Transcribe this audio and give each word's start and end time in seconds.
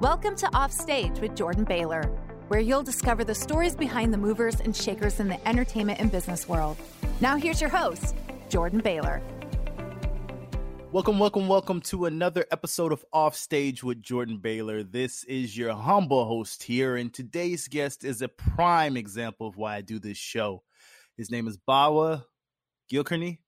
Welcome 0.00 0.36
to 0.36 0.46
Offstage 0.48 1.20
with 1.20 1.34
Jordan 1.34 1.64
Baylor, 1.64 2.02
where 2.48 2.60
you'll 2.60 2.82
discover 2.82 3.24
the 3.24 3.34
stories 3.34 3.74
behind 3.74 4.12
the 4.12 4.18
movers 4.18 4.60
and 4.60 4.76
shakers 4.76 5.20
in 5.20 5.28
the 5.28 5.48
entertainment 5.48 6.00
and 6.00 6.12
business 6.12 6.46
world. 6.46 6.76
Now, 7.22 7.36
here's 7.36 7.62
your 7.62 7.70
host, 7.70 8.14
Jordan 8.50 8.80
Baylor. 8.80 9.22
Welcome, 10.92 11.18
welcome, 11.18 11.48
welcome 11.48 11.80
to 11.80 12.04
another 12.04 12.44
episode 12.50 12.92
of 12.92 13.06
Offstage 13.10 13.82
with 13.82 14.02
Jordan 14.02 14.36
Baylor. 14.36 14.82
This 14.82 15.24
is 15.24 15.56
your 15.56 15.72
humble 15.72 16.26
host 16.26 16.62
here, 16.62 16.96
and 16.96 17.12
today's 17.12 17.66
guest 17.66 18.04
is 18.04 18.20
a 18.20 18.28
prime 18.28 18.98
example 18.98 19.48
of 19.48 19.56
why 19.56 19.76
I 19.76 19.80
do 19.80 19.98
this 19.98 20.18
show. 20.18 20.62
His 21.16 21.30
name 21.30 21.48
is 21.48 21.56
Bawa 21.56 22.22
Kulkarni, 22.92 23.38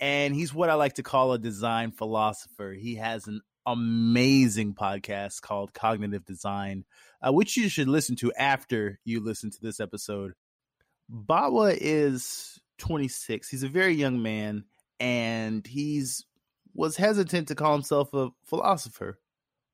and 0.00 0.34
he's 0.34 0.52
what 0.52 0.70
I 0.70 0.74
like 0.74 0.94
to 0.94 1.04
call 1.04 1.34
a 1.34 1.38
design 1.38 1.92
philosopher. 1.92 2.72
He 2.72 2.96
has 2.96 3.28
an 3.28 3.42
amazing 3.66 4.74
podcast 4.74 5.40
called 5.40 5.72
Cognitive 5.72 6.24
Design, 6.24 6.84
uh, 7.26 7.32
which 7.32 7.56
you 7.56 7.68
should 7.68 7.88
listen 7.88 8.16
to 8.16 8.32
after 8.34 8.98
you 9.04 9.20
listen 9.20 9.50
to 9.50 9.60
this 9.60 9.80
episode. 9.80 10.34
Bawa 11.10 11.76
is 11.78 12.60
26. 12.78 13.48
He's 13.48 13.62
a 13.62 13.68
very 13.68 13.94
young 13.94 14.22
man, 14.22 14.64
and 15.00 15.66
he's 15.66 16.24
was 16.74 16.96
hesitant 16.96 17.48
to 17.48 17.54
call 17.54 17.72
himself 17.72 18.12
a 18.12 18.30
philosopher. 18.44 19.18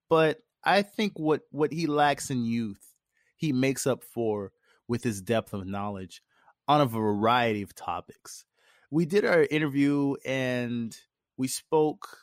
But 0.08 0.38
I 0.64 0.82
think 0.82 1.18
what 1.18 1.42
what 1.50 1.72
he 1.72 1.86
lacks 1.86 2.30
in 2.30 2.44
youth, 2.44 2.94
he 3.36 3.52
makes 3.52 3.86
up 3.86 4.04
for 4.04 4.52
with 4.86 5.02
his 5.02 5.22
depth 5.22 5.52
of 5.52 5.66
knowledge 5.66 6.22
on 6.68 6.80
a 6.80 6.86
variety 6.86 7.62
of 7.62 7.74
topics. 7.74 8.44
We 8.90 9.06
did 9.06 9.24
our 9.24 9.44
interview 9.44 10.16
and 10.24 10.96
we 11.36 11.48
spoke 11.48 12.19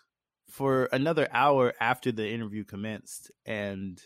for 0.50 0.86
another 0.92 1.28
hour 1.32 1.74
after 1.80 2.12
the 2.12 2.30
interview 2.30 2.64
commenced. 2.64 3.32
And 3.46 4.02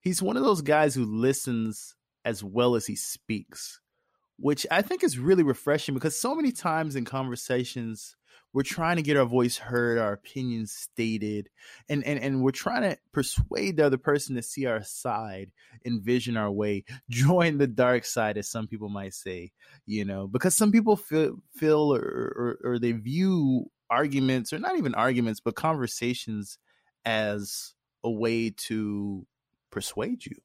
he's 0.00 0.22
one 0.22 0.36
of 0.36 0.44
those 0.44 0.62
guys 0.62 0.94
who 0.94 1.04
listens 1.04 1.94
as 2.24 2.42
well 2.42 2.74
as 2.74 2.86
he 2.86 2.96
speaks, 2.96 3.80
which 4.38 4.66
I 4.70 4.82
think 4.82 5.02
is 5.02 5.18
really 5.18 5.42
refreshing 5.42 5.94
because 5.94 6.20
so 6.20 6.34
many 6.34 6.52
times 6.52 6.96
in 6.96 7.04
conversations, 7.04 8.16
we're 8.52 8.62
trying 8.62 8.96
to 8.96 9.02
get 9.02 9.16
our 9.16 9.26
voice 9.26 9.58
heard, 9.58 9.98
our 9.98 10.14
opinions 10.14 10.72
stated, 10.72 11.50
and, 11.88 12.02
and, 12.04 12.18
and 12.18 12.42
we're 12.42 12.52
trying 12.52 12.82
to 12.82 12.96
persuade 13.12 13.76
the 13.76 13.84
other 13.84 13.98
person 13.98 14.34
to 14.36 14.42
see 14.42 14.64
our 14.66 14.82
side, 14.82 15.50
envision 15.84 16.36
our 16.36 16.50
way, 16.50 16.84
join 17.10 17.58
the 17.58 17.66
dark 17.66 18.04
side, 18.04 18.38
as 18.38 18.48
some 18.48 18.66
people 18.66 18.88
might 18.88 19.14
say, 19.14 19.52
you 19.84 20.04
know, 20.04 20.26
because 20.26 20.56
some 20.56 20.72
people 20.72 20.96
feel, 20.96 21.36
feel 21.54 21.94
or, 21.94 22.00
or, 22.00 22.58
or 22.64 22.78
they 22.78 22.92
view 22.92 23.66
arguments 23.90 24.52
or 24.52 24.58
not 24.58 24.76
even 24.76 24.94
arguments 24.94 25.40
but 25.40 25.54
conversations 25.54 26.58
as 27.04 27.74
a 28.04 28.10
way 28.10 28.50
to 28.50 29.26
persuade 29.70 30.24
you. 30.24 30.36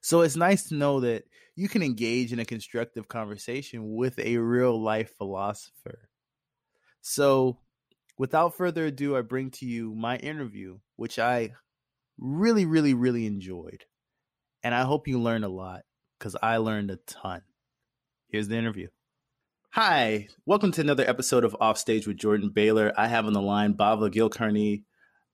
So 0.00 0.22
it's 0.22 0.36
nice 0.36 0.68
to 0.68 0.74
know 0.74 1.00
that 1.00 1.24
you 1.56 1.68
can 1.68 1.82
engage 1.82 2.32
in 2.32 2.38
a 2.38 2.44
constructive 2.44 3.08
conversation 3.08 3.94
with 3.94 4.18
a 4.18 4.38
real 4.38 4.80
life 4.80 5.16
philosopher. 5.16 6.08
So 7.00 7.58
without 8.16 8.56
further 8.56 8.86
ado 8.86 9.16
i 9.16 9.22
bring 9.22 9.50
to 9.50 9.64
you 9.64 9.94
my 9.94 10.16
interview 10.16 10.76
which 10.96 11.20
i 11.20 11.52
really 12.18 12.66
really 12.66 12.94
really 12.94 13.26
enjoyed. 13.26 13.84
And 14.62 14.74
i 14.74 14.82
hope 14.82 15.08
you 15.08 15.20
learned 15.20 15.44
a 15.44 15.48
lot 15.48 15.82
because 16.18 16.36
i 16.42 16.56
learned 16.56 16.90
a 16.90 16.96
ton. 17.06 17.42
Here's 18.28 18.48
the 18.48 18.56
interview 18.56 18.88
Hi, 19.72 20.28
welcome 20.46 20.72
to 20.72 20.80
another 20.80 21.04
episode 21.06 21.44
of 21.44 21.54
Offstage 21.60 22.06
with 22.06 22.16
Jordan 22.16 22.48
Baylor. 22.48 22.90
I 22.96 23.06
have 23.06 23.26
on 23.26 23.34
the 23.34 23.42
line 23.42 23.74
Bawa 23.74 24.10
Kulkarni, 24.10 24.84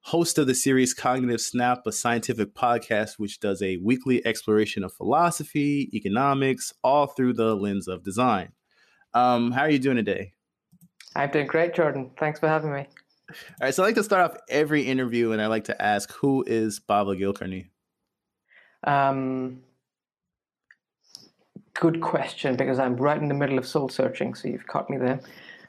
host 0.00 0.38
of 0.38 0.48
the 0.48 0.56
series 0.56 0.92
Cognitive 0.92 1.40
Snap, 1.40 1.86
a 1.86 1.92
scientific 1.92 2.52
podcast 2.52 3.12
which 3.16 3.38
does 3.38 3.62
a 3.62 3.76
weekly 3.76 4.26
exploration 4.26 4.82
of 4.82 4.92
philosophy, 4.92 5.88
economics, 5.94 6.72
all 6.82 7.06
through 7.06 7.34
the 7.34 7.54
lens 7.54 7.86
of 7.86 8.02
design. 8.02 8.50
Um, 9.14 9.52
how 9.52 9.62
are 9.62 9.70
you 9.70 9.78
doing 9.78 9.96
today? 9.96 10.32
I'm 11.14 11.30
doing 11.30 11.46
great, 11.46 11.72
Jordan. 11.72 12.10
Thanks 12.18 12.40
for 12.40 12.48
having 12.48 12.72
me. 12.72 12.88
All 13.30 13.36
right, 13.62 13.74
so 13.74 13.84
I 13.84 13.86
like 13.86 13.94
to 13.94 14.02
start 14.02 14.32
off 14.32 14.40
every 14.50 14.82
interview 14.82 15.30
and 15.30 15.40
I 15.40 15.46
like 15.46 15.64
to 15.64 15.80
ask 15.80 16.12
who 16.12 16.42
is 16.44 16.80
Bawa 16.80 17.16
Kulkarni? 17.18 17.68
Um, 18.82 19.62
good 21.74 22.00
question 22.00 22.56
because 22.56 22.78
I'm 22.78 22.96
right 22.96 23.20
in 23.20 23.28
the 23.28 23.34
middle 23.34 23.58
of 23.58 23.66
soul 23.66 23.88
searching, 23.88 24.34
so 24.34 24.48
you've 24.48 24.66
caught 24.66 24.88
me 24.88 24.96
there. 24.96 25.20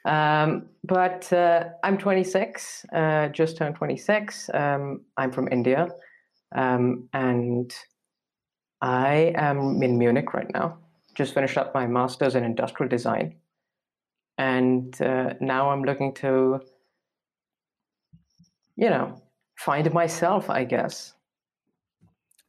Um, 0.06 0.68
but 0.84 1.32
uh, 1.34 1.66
I'm 1.84 1.98
26, 1.98 2.86
uh, 2.94 3.28
just 3.30 3.58
turned 3.58 3.76
26. 3.76 4.50
Um, 4.54 5.02
I'm 5.18 5.32
from 5.32 5.48
India, 5.52 5.88
um, 6.56 7.10
and 7.14 7.74
I 8.82 9.34
am 9.36 9.82
in 9.82 9.98
Munich 9.98 10.34
right 10.34 10.52
now. 10.54 10.78
Just 11.16 11.34
finished 11.34 11.58
up 11.58 11.74
my 11.74 11.88
master's 11.88 12.36
in 12.36 12.44
industrial 12.44 12.90
design, 12.90 13.36
and 14.38 15.02
uh, 15.02 15.34
now 15.40 15.72
I'm 15.72 15.84
looking 15.84 16.14
to, 16.16 16.60
you 18.76 18.90
know, 18.90 19.22
find 19.58 19.92
myself. 19.92 20.50
I 20.50 20.66
guess. 20.66 21.14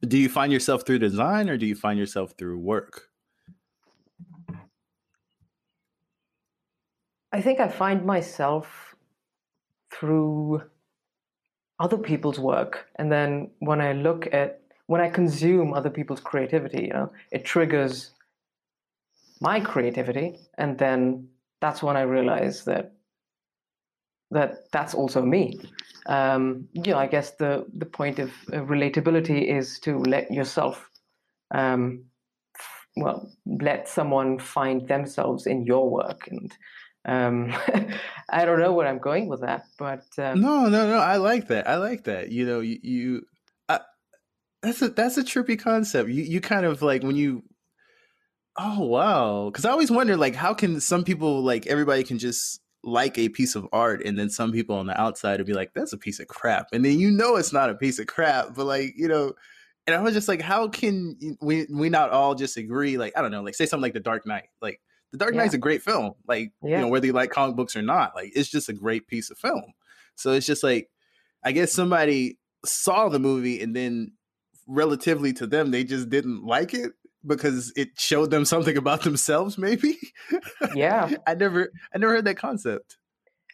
Do 0.01 0.17
you 0.17 0.29
find 0.29 0.51
yourself 0.51 0.85
through 0.85 0.99
design, 0.99 1.49
or 1.49 1.57
do 1.57 1.65
you 1.65 1.75
find 1.75 1.97
yourself 1.97 2.33
through 2.37 2.59
work? 2.59 3.06
I 7.31 7.41
think 7.41 7.59
I 7.59 7.67
find 7.67 8.05
myself 8.05 8.95
through 9.93 10.61
other 11.79 11.97
people's 11.97 12.39
work. 12.39 12.87
And 12.95 13.11
then 13.11 13.51
when 13.59 13.81
I 13.81 13.93
look 13.93 14.27
at, 14.33 14.61
when 14.87 15.01
I 15.01 15.09
consume 15.09 15.73
other 15.73 15.89
people's 15.89 16.21
creativity, 16.21 16.83
you 16.83 16.93
know, 16.93 17.11
it 17.31 17.45
triggers 17.45 18.11
my 19.41 19.59
creativity. 19.59 20.39
And 20.57 20.77
then 20.77 21.27
that's 21.61 21.83
when 21.83 21.97
I 21.97 22.01
realize 22.01 22.63
that 22.65 22.93
that 24.31 24.71
that's 24.71 24.93
also 24.93 25.21
me. 25.21 25.59
Um, 26.07 26.67
you 26.73 26.91
know, 26.91 26.97
I 26.97 27.07
guess 27.07 27.31
the 27.31 27.65
the 27.77 27.85
point 27.85 28.19
of 28.19 28.31
relatability 28.49 29.47
is 29.47 29.79
to 29.81 29.99
let 29.99 30.31
yourself, 30.31 30.89
um, 31.53 32.05
well, 32.95 33.31
let 33.45 33.87
someone 33.87 34.39
find 34.39 34.87
themselves 34.87 35.47
in 35.47 35.65
your 35.65 35.89
work, 35.89 36.27
and 36.27 36.51
um, 37.07 37.53
I 38.29 38.45
don't 38.45 38.59
know 38.59 38.73
where 38.73 38.87
I'm 38.87 38.99
going 38.99 39.27
with 39.27 39.41
that, 39.41 39.65
but 39.79 40.05
um, 40.17 40.41
no, 40.41 40.67
no, 40.67 40.87
no. 40.87 40.97
I 40.97 41.17
like 41.17 41.47
that. 41.47 41.67
I 41.67 41.77
like 41.77 42.03
that. 42.03 42.31
You 42.31 42.45
know, 42.45 42.59
you, 42.59 42.77
you 42.83 43.21
I, 43.69 43.79
that's 44.61 44.81
a 44.81 44.89
that's 44.89 45.17
a 45.17 45.23
trippy 45.23 45.57
concept. 45.57 46.09
You 46.09 46.23
you 46.23 46.41
kind 46.41 46.65
of 46.65 46.81
like 46.81 47.03
when 47.03 47.15
you. 47.15 47.43
Oh 48.59 48.85
wow! 48.85 49.49
Because 49.51 49.65
I 49.65 49.71
always 49.71 49.91
wonder, 49.91 50.17
like, 50.17 50.33
how 50.33 50.55
can 50.55 50.79
some 50.79 51.03
people, 51.03 51.43
like, 51.43 51.67
everybody 51.67 52.03
can 52.03 52.17
just 52.17 52.59
like 52.83 53.15
a 53.19 53.29
piece 53.29 53.55
of 53.55 53.67
art, 53.71 54.01
and 54.03 54.17
then 54.17 54.31
some 54.31 54.51
people 54.51 54.75
on 54.75 54.87
the 54.87 54.99
outside 54.99 55.39
will 55.39 55.45
be 55.45 55.53
like, 55.53 55.73
"That's 55.75 55.93
a 55.93 55.97
piece 55.97 56.19
of 56.19 56.27
crap," 56.27 56.67
and 56.73 56.83
then 56.83 56.99
you 56.99 57.11
know 57.11 57.35
it's 57.35 57.53
not 57.53 57.69
a 57.69 57.75
piece 57.75 57.99
of 57.99 58.07
crap, 58.07 58.55
but 58.55 58.65
like, 58.65 58.93
you 58.97 59.07
know, 59.07 59.33
and 59.85 59.95
I 59.95 60.01
was 60.01 60.13
just 60.13 60.27
like, 60.27 60.41
how 60.41 60.67
can 60.67 61.37
we 61.39 61.67
we 61.69 61.89
not 61.89 62.09
all 62.09 62.35
just 62.35 62.57
agree? 62.57 62.97
Like, 62.97 63.13
I 63.15 63.21
don't 63.21 63.31
know, 63.31 63.43
like, 63.43 63.55
say 63.55 63.67
something 63.67 63.83
like 63.83 63.93
The 63.93 63.99
Dark 63.99 64.25
Knight, 64.25 64.49
like 64.61 64.81
the 65.11 65.17
Dark 65.17 65.33
Knight's 65.33 65.53
yeah. 65.53 65.57
a 65.57 65.61
great 65.61 65.81
film. 65.81 66.13
Like, 66.27 66.51
yeah. 66.61 66.77
you 66.77 66.81
know, 66.83 66.87
whether 66.89 67.05
you 67.05 67.13
like 67.13 67.31
comic 67.31 67.55
books 67.55 67.75
or 67.75 67.81
not, 67.81 68.15
like 68.15 68.31
it's 68.35 68.49
just 68.49 68.69
a 68.69 68.73
great 68.73 69.07
piece 69.07 69.29
of 69.29 69.37
film. 69.37 69.73
So 70.15 70.31
it's 70.31 70.45
just 70.45 70.63
like 70.63 70.89
I 71.43 71.51
guess 71.51 71.71
somebody 71.71 72.37
saw 72.65 73.09
the 73.09 73.19
movie 73.19 73.61
and 73.61 73.75
then 73.75 74.13
relatively 74.67 75.33
to 75.33 75.47
them, 75.47 75.71
they 75.71 75.83
just 75.83 76.09
didn't 76.09 76.45
like 76.45 76.73
it 76.73 76.91
because 77.25 77.71
it 77.75 77.89
showed 77.97 78.31
them 78.31 78.45
something 78.53 78.77
about 78.77 79.03
themselves, 79.03 79.57
maybe. 79.57 79.97
Yeah. 80.75 81.09
I 81.27 81.35
never 81.35 81.71
I 81.93 81.97
never 81.97 82.13
heard 82.13 82.25
that 82.25 82.37
concept. 82.37 82.97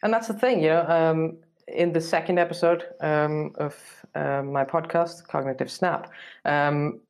And 0.02 0.12
that's 0.12 0.28
the 0.28 0.34
thing, 0.34 0.60
you 0.60 0.68
know, 0.68 0.86
um, 0.86 1.38
in 1.68 1.92
the 1.92 2.00
second 2.00 2.38
episode 2.38 2.84
um, 3.00 3.52
of 3.56 3.74
uh, 4.14 4.42
my 4.42 4.64
podcast, 4.64 5.26
Cognitive 5.28 5.70
Snap, 5.70 6.10
um, 6.44 7.00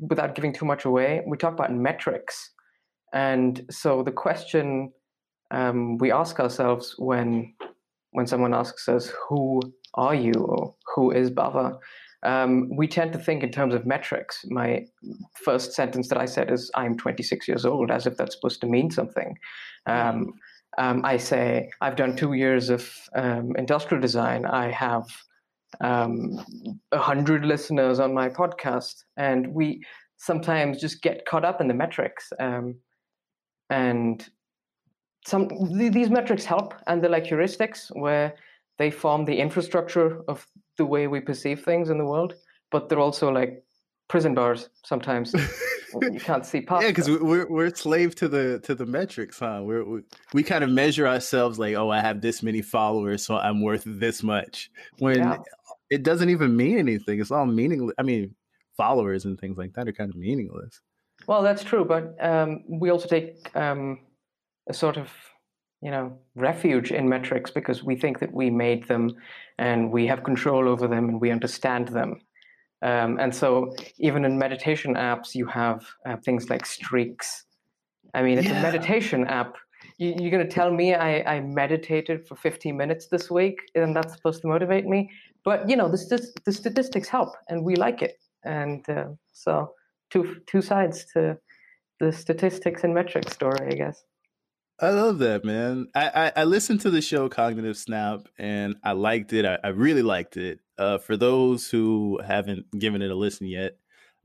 without 0.00 0.34
giving 0.34 0.52
too 0.52 0.64
much 0.64 0.84
away, 0.84 1.22
we 1.26 1.36
talk 1.36 1.52
about 1.52 1.72
metrics 1.72 2.50
and 3.14 3.64
so 3.70 4.02
the 4.02 4.12
question 4.12 4.92
um, 5.52 5.98
we 5.98 6.10
ask 6.10 6.40
ourselves 6.40 6.96
when 6.98 7.54
when 8.10 8.26
someone 8.26 8.52
asks 8.52 8.88
us, 8.88 9.12
"Who 9.28 9.60
are 9.94 10.14
you?" 10.14 10.32
or 10.32 10.74
"Who 10.94 11.12
is 11.12 11.30
Bawa?" 11.30 11.78
Um, 12.24 12.70
we 12.76 12.88
tend 12.88 13.12
to 13.12 13.18
think 13.18 13.42
in 13.42 13.50
terms 13.50 13.74
of 13.74 13.86
metrics. 13.86 14.44
My 14.48 14.86
first 15.44 15.72
sentence 15.72 16.08
that 16.08 16.18
I 16.18 16.24
said 16.26 16.50
is, 16.50 16.70
"I'm 16.74 16.96
26 16.96 17.46
years 17.46 17.64
old," 17.64 17.90
as 17.90 18.06
if 18.06 18.16
that's 18.16 18.34
supposed 18.34 18.60
to 18.62 18.66
mean 18.66 18.90
something. 18.90 19.38
Um, 19.86 20.34
um, 20.78 21.04
I 21.04 21.16
say, 21.16 21.70
"I've 21.80 21.96
done 21.96 22.16
two 22.16 22.32
years 22.32 22.68
of 22.68 22.90
um, 23.14 23.54
industrial 23.56 24.00
design. 24.00 24.44
I 24.44 24.72
have 24.72 25.06
um, 25.80 26.44
hundred 26.92 27.44
listeners 27.44 28.00
on 28.00 28.12
my 28.12 28.28
podcast," 28.28 29.04
and 29.16 29.54
we 29.54 29.84
sometimes 30.16 30.80
just 30.80 31.00
get 31.00 31.26
caught 31.26 31.44
up 31.44 31.60
in 31.60 31.68
the 31.68 31.74
metrics. 31.74 32.32
Um, 32.40 32.80
and 33.70 34.28
some 35.26 35.48
these 35.72 36.10
metrics 36.10 36.44
help 36.44 36.74
and 36.86 37.02
they're 37.02 37.10
like 37.10 37.24
heuristics 37.24 37.88
where 37.96 38.34
they 38.78 38.90
form 38.90 39.24
the 39.24 39.36
infrastructure 39.36 40.22
of 40.28 40.46
the 40.76 40.84
way 40.84 41.06
we 41.06 41.20
perceive 41.20 41.64
things 41.64 41.88
in 41.88 41.98
the 41.98 42.04
world 42.04 42.34
but 42.70 42.88
they're 42.88 43.00
also 43.00 43.30
like 43.30 43.64
prison 44.08 44.34
bars 44.34 44.68
sometimes. 44.84 45.34
you 46.02 46.20
can't 46.20 46.44
see 46.44 46.60
past. 46.60 46.82
Yeah, 46.82 46.90
because 46.90 47.08
we're 47.08 47.46
we're 47.46 47.74
slave 47.74 48.14
to 48.16 48.28
the 48.28 48.60
to 48.60 48.74
the 48.74 48.86
metrics, 48.86 49.38
huh? 49.38 49.60
We're, 49.62 49.84
we 49.84 50.00
we 50.32 50.42
kind 50.42 50.64
of 50.64 50.70
measure 50.70 51.06
ourselves 51.06 51.58
like, 51.58 51.74
oh, 51.74 51.90
I 51.90 52.00
have 52.00 52.20
this 52.20 52.42
many 52.42 52.62
followers, 52.62 53.24
so 53.24 53.36
I'm 53.36 53.62
worth 53.62 53.84
this 53.86 54.22
much. 54.22 54.70
When 54.98 55.18
yeah. 55.18 55.36
it 55.90 56.02
doesn't 56.02 56.30
even 56.30 56.56
mean 56.56 56.78
anything. 56.78 57.20
It's 57.20 57.30
all 57.30 57.46
meaningless. 57.46 57.94
I 57.98 58.02
mean, 58.02 58.34
followers 58.76 59.24
and 59.24 59.38
things 59.38 59.56
like 59.56 59.72
that 59.74 59.88
are 59.88 59.92
kind 59.92 60.10
of 60.10 60.16
meaningless. 60.16 60.80
Well, 61.26 61.42
that's 61.42 61.64
true, 61.64 61.84
but 61.84 62.16
um, 62.20 62.64
we 62.68 62.90
also 62.90 63.08
take 63.08 63.50
um, 63.54 64.00
a 64.68 64.74
sort 64.74 64.96
of 64.96 65.10
you 65.82 65.90
know 65.90 66.18
refuge 66.34 66.92
in 66.92 67.08
metrics 67.08 67.50
because 67.50 67.84
we 67.84 67.96
think 67.96 68.18
that 68.20 68.32
we 68.32 68.48
made 68.50 68.88
them 68.88 69.14
and 69.58 69.92
we 69.92 70.06
have 70.06 70.24
control 70.24 70.68
over 70.68 70.88
them 70.88 71.08
and 71.10 71.20
we 71.20 71.30
understand 71.30 71.88
them 71.88 72.20
um, 72.84 73.18
and 73.18 73.34
so 73.34 73.74
even 73.98 74.26
in 74.26 74.38
meditation 74.38 74.94
apps, 74.94 75.34
you 75.34 75.46
have 75.46 75.86
uh, 76.06 76.16
things 76.18 76.50
like 76.50 76.66
streaks. 76.66 77.46
I 78.12 78.22
mean, 78.22 78.38
it's 78.38 78.48
yeah. 78.48 78.58
a 78.58 78.62
meditation 78.62 79.26
app. 79.26 79.54
You, 79.96 80.12
are 80.12 80.30
going 80.30 80.46
to 80.46 80.54
tell 80.54 80.70
me 80.70 80.94
I, 80.94 81.36
I 81.36 81.40
meditated 81.40 82.28
for 82.28 82.36
15 82.36 82.76
minutes 82.76 83.06
this 83.06 83.30
week, 83.30 83.58
and 83.74 83.96
that's 83.96 84.14
supposed 84.14 84.42
to 84.42 84.48
motivate 84.48 84.84
me. 84.84 85.10
But 85.44 85.68
you 85.68 85.76
know, 85.76 85.88
the, 85.88 86.28
the 86.44 86.52
statistics 86.52 87.08
help, 87.08 87.30
and 87.48 87.64
we 87.64 87.74
like 87.74 88.02
it. 88.02 88.18
And 88.44 88.86
uh, 88.88 89.06
so, 89.32 89.72
two 90.10 90.40
two 90.46 90.62
sides 90.62 91.04
to 91.12 91.38
the 92.00 92.12
statistics 92.12 92.84
and 92.84 92.94
metrics 92.94 93.32
story, 93.32 93.68
I 93.70 93.74
guess. 93.74 94.04
I 94.80 94.90
love 94.90 95.18
that, 95.20 95.44
man. 95.44 95.86
I, 95.94 96.08
I, 96.08 96.40
I, 96.40 96.44
listened 96.44 96.80
to 96.80 96.90
the 96.90 97.00
show 97.00 97.28
Cognitive 97.28 97.76
Snap 97.76 98.26
and 98.36 98.74
I 98.82 98.90
liked 98.90 99.32
it. 99.32 99.44
I, 99.44 99.56
I 99.62 99.68
really 99.68 100.02
liked 100.02 100.36
it. 100.36 100.58
Uh, 100.76 100.98
for 100.98 101.16
those 101.16 101.70
who 101.70 102.20
haven't 102.26 102.66
given 102.76 103.00
it 103.00 103.12
a 103.12 103.14
listen 103.14 103.46
yet, 103.46 103.76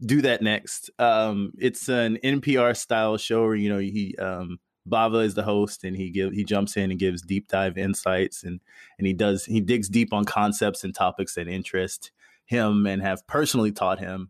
do 0.04 0.24
that 0.24 0.42
next. 0.42 0.90
Um, 0.98 1.52
it's 1.60 1.88
an 1.88 2.18
NPR 2.24 2.76
style 2.76 3.18
show 3.18 3.44
where 3.44 3.56
you 3.56 3.70
know 3.70 3.78
he 3.78 4.16
um, 4.18 4.60
Bawa 4.90 5.24
is 5.24 5.36
the 5.36 5.44
host 5.44 5.84
and 5.84 5.96
he 5.96 6.10
give 6.10 6.34
he 6.34 6.44
jumps 6.44 6.78
in 6.78 6.90
and 6.90 7.00
gives 7.00 7.22
deep 7.22 7.48
dive 7.48 7.78
insights 7.78 8.44
and 8.44 8.60
and 8.98 9.06
he 9.06 9.14
does 9.14 9.46
he 9.46 9.62
digs 9.62 9.88
deep 9.88 10.14
on 10.14 10.26
concepts 10.26 10.84
and 10.84 10.96
topics 10.96 11.36
that 11.36 11.48
interest 11.48 12.12
him 12.46 12.88
and 12.88 13.02
have 13.02 13.26
personally 13.28 13.72
taught 13.72 14.00
him. 14.00 14.30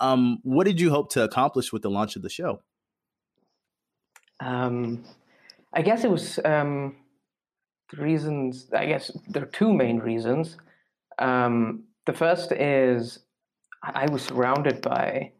Um, 0.00 0.38
what 0.42 0.64
did 0.64 0.80
you 0.80 0.90
hope 0.90 1.10
to 1.12 1.22
accomplish 1.22 1.72
with 1.72 1.82
the 1.82 1.90
launch 1.90 2.16
of 2.16 2.22
the 2.22 2.30
show? 2.30 2.62
Um, 4.40 5.04
I 5.72 5.82
guess 5.82 6.04
it 6.04 6.10
was 6.10 6.38
um, 6.44 6.96
the 7.92 8.02
reasons. 8.02 8.70
I 8.72 8.86
guess 8.86 9.10
there 9.28 9.42
are 9.42 9.46
two 9.46 9.72
main 9.72 9.98
reasons. 9.98 10.56
Um, 11.18 11.84
the 12.06 12.14
first 12.14 12.50
is 12.52 13.20
I 13.82 14.10
was 14.10 14.22
surrounded 14.22 14.80
by 14.80 15.32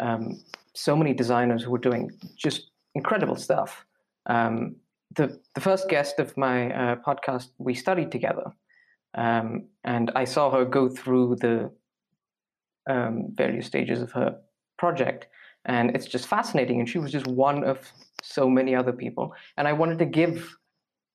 um, 0.00 0.42
so 0.74 0.96
many 0.96 1.12
designers 1.12 1.62
who 1.62 1.70
were 1.72 1.78
doing 1.78 2.10
just 2.36 2.70
incredible 2.94 3.36
stuff. 3.36 3.84
Um, 4.26 4.76
the 5.14 5.40
the 5.54 5.60
first 5.60 5.88
guest 5.88 6.18
of 6.18 6.36
my 6.36 6.72
uh, 6.72 6.96
podcast, 6.96 7.48
we 7.58 7.74
studied 7.74 8.12
together, 8.12 8.52
um, 9.14 9.68
and 9.84 10.10
I 10.14 10.24
saw 10.24 10.50
her 10.50 10.64
go 10.64 10.88
through 10.88 11.36
the 11.36 11.72
um, 12.86 13.28
various 13.34 13.66
stages 13.66 14.00
of 14.02 14.12
her 14.12 14.38
project, 14.78 15.26
and 15.64 15.94
it's 15.94 16.06
just 16.06 16.26
fascinating. 16.26 16.80
And 16.80 16.88
she 16.88 16.98
was 16.98 17.12
just 17.12 17.26
one 17.26 17.64
of 17.64 17.78
so 18.22 18.48
many 18.48 18.74
other 18.74 18.92
people. 18.92 19.34
And 19.56 19.68
I 19.68 19.72
wanted 19.72 19.98
to 19.98 20.06
give 20.06 20.56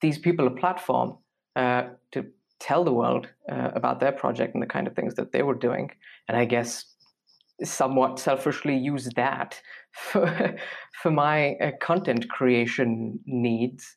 these 0.01 0.18
people 0.18 0.47
a 0.47 0.51
platform 0.51 1.18
uh, 1.56 1.83
to 2.12 2.25
tell 2.59 2.83
the 2.83 2.94
world 2.94 3.27
uh, 3.51 3.71
about 3.73 4.00
their 4.00 4.12
project 4.12 4.53
and 4.53 4.62
the 4.62 4.68
kind 4.68 4.88
of 4.88 4.95
things 4.95 5.15
that 5.15 5.31
they 5.31 5.44
were 5.44 5.56
doing. 5.56 5.91
And 6.27 6.38
I 6.38 6.45
guess 6.45 6.85
somewhat 7.63 8.19
selfishly 8.19 8.75
use 8.75 9.09
that 9.15 9.59
for, 9.91 10.56
for 11.01 11.12
my 11.12 11.56
uh, 11.56 11.71
content 11.81 12.29
creation 12.29 13.19
needs. 13.25 13.95